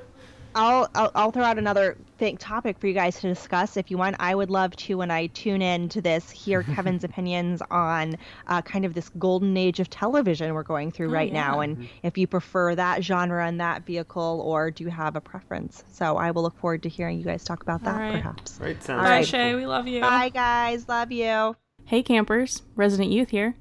[0.55, 3.97] I'll, I'll I'll throw out another thing, topic for you guys to discuss if you
[3.97, 4.15] want.
[4.19, 8.15] I would love to when I tune in to this hear Kevin's opinions on
[8.47, 11.65] uh, kind of this golden age of television we're going through Oh, right now, yeah.
[11.65, 15.83] and if you prefer that genre and that vehicle, or do you have a preference?
[15.91, 18.13] So I will look forward to hearing you guys talk about that, All right.
[18.23, 18.57] perhaps.
[18.61, 19.21] Right, sounds All Bye.
[19.23, 19.55] Shay.
[19.55, 20.01] We love you.
[20.01, 20.87] Bye, guys.
[20.87, 21.55] Love you.
[21.87, 23.53] Hey campers, Resident Youth here.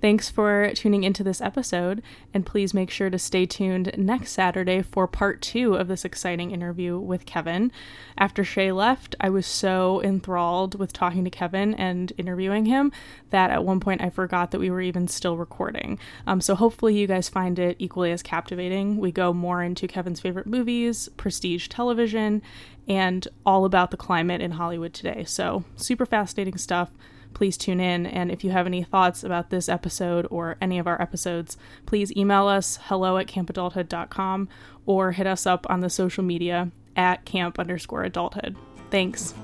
[0.00, 2.00] Thanks for tuning into this episode,
[2.32, 6.52] and please make sure to stay tuned next Saturday for part two of this exciting
[6.52, 7.72] interview with Kevin.
[8.16, 12.92] After Shay left, I was so enthralled with talking to Kevin and interviewing him
[13.30, 15.98] that at one point I forgot that we were even still recording.
[16.24, 18.98] Um, so hopefully you guys find it equally as captivating.
[18.98, 22.42] We go more into Kevin's favorite movies, prestige television,
[22.86, 25.24] and all about the climate in Hollywood today.
[25.24, 26.92] So super fascinating stuff
[27.34, 28.06] please tune in.
[28.06, 31.56] And if you have any thoughts about this episode or any of our episodes,
[31.86, 34.48] please email us hello at campadulthood.com
[34.86, 38.56] or hit us up on the social media at camp underscore adulthood.
[38.90, 39.34] Thanks.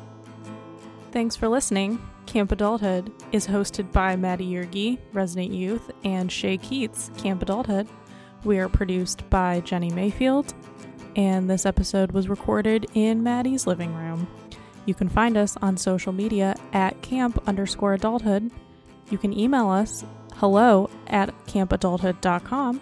[1.13, 1.99] Thanks for listening.
[2.27, 7.89] Camp Adulthood is hosted by Maddie Yergi, Resident Youth, and Shay Keats, Camp Adulthood.
[8.45, 10.53] We are produced by Jenny Mayfield,
[11.17, 14.29] and this episode was recorded in Maddie's living room.
[14.89, 18.51] You can find us on social media at camp underscore adulthood.
[19.11, 20.03] You can email us
[20.37, 22.81] hello at campadulthood.com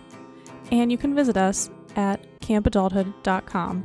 [0.71, 3.85] and you can visit us at campadulthood.com.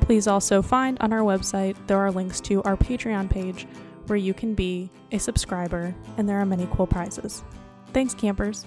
[0.00, 3.66] Please also find on our website there are links to our Patreon page
[4.06, 7.44] where you can be a subscriber and there are many cool prizes.
[7.92, 8.64] Thanks, campers.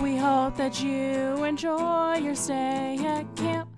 [0.00, 3.68] We hope that you enjoy your stay at Camp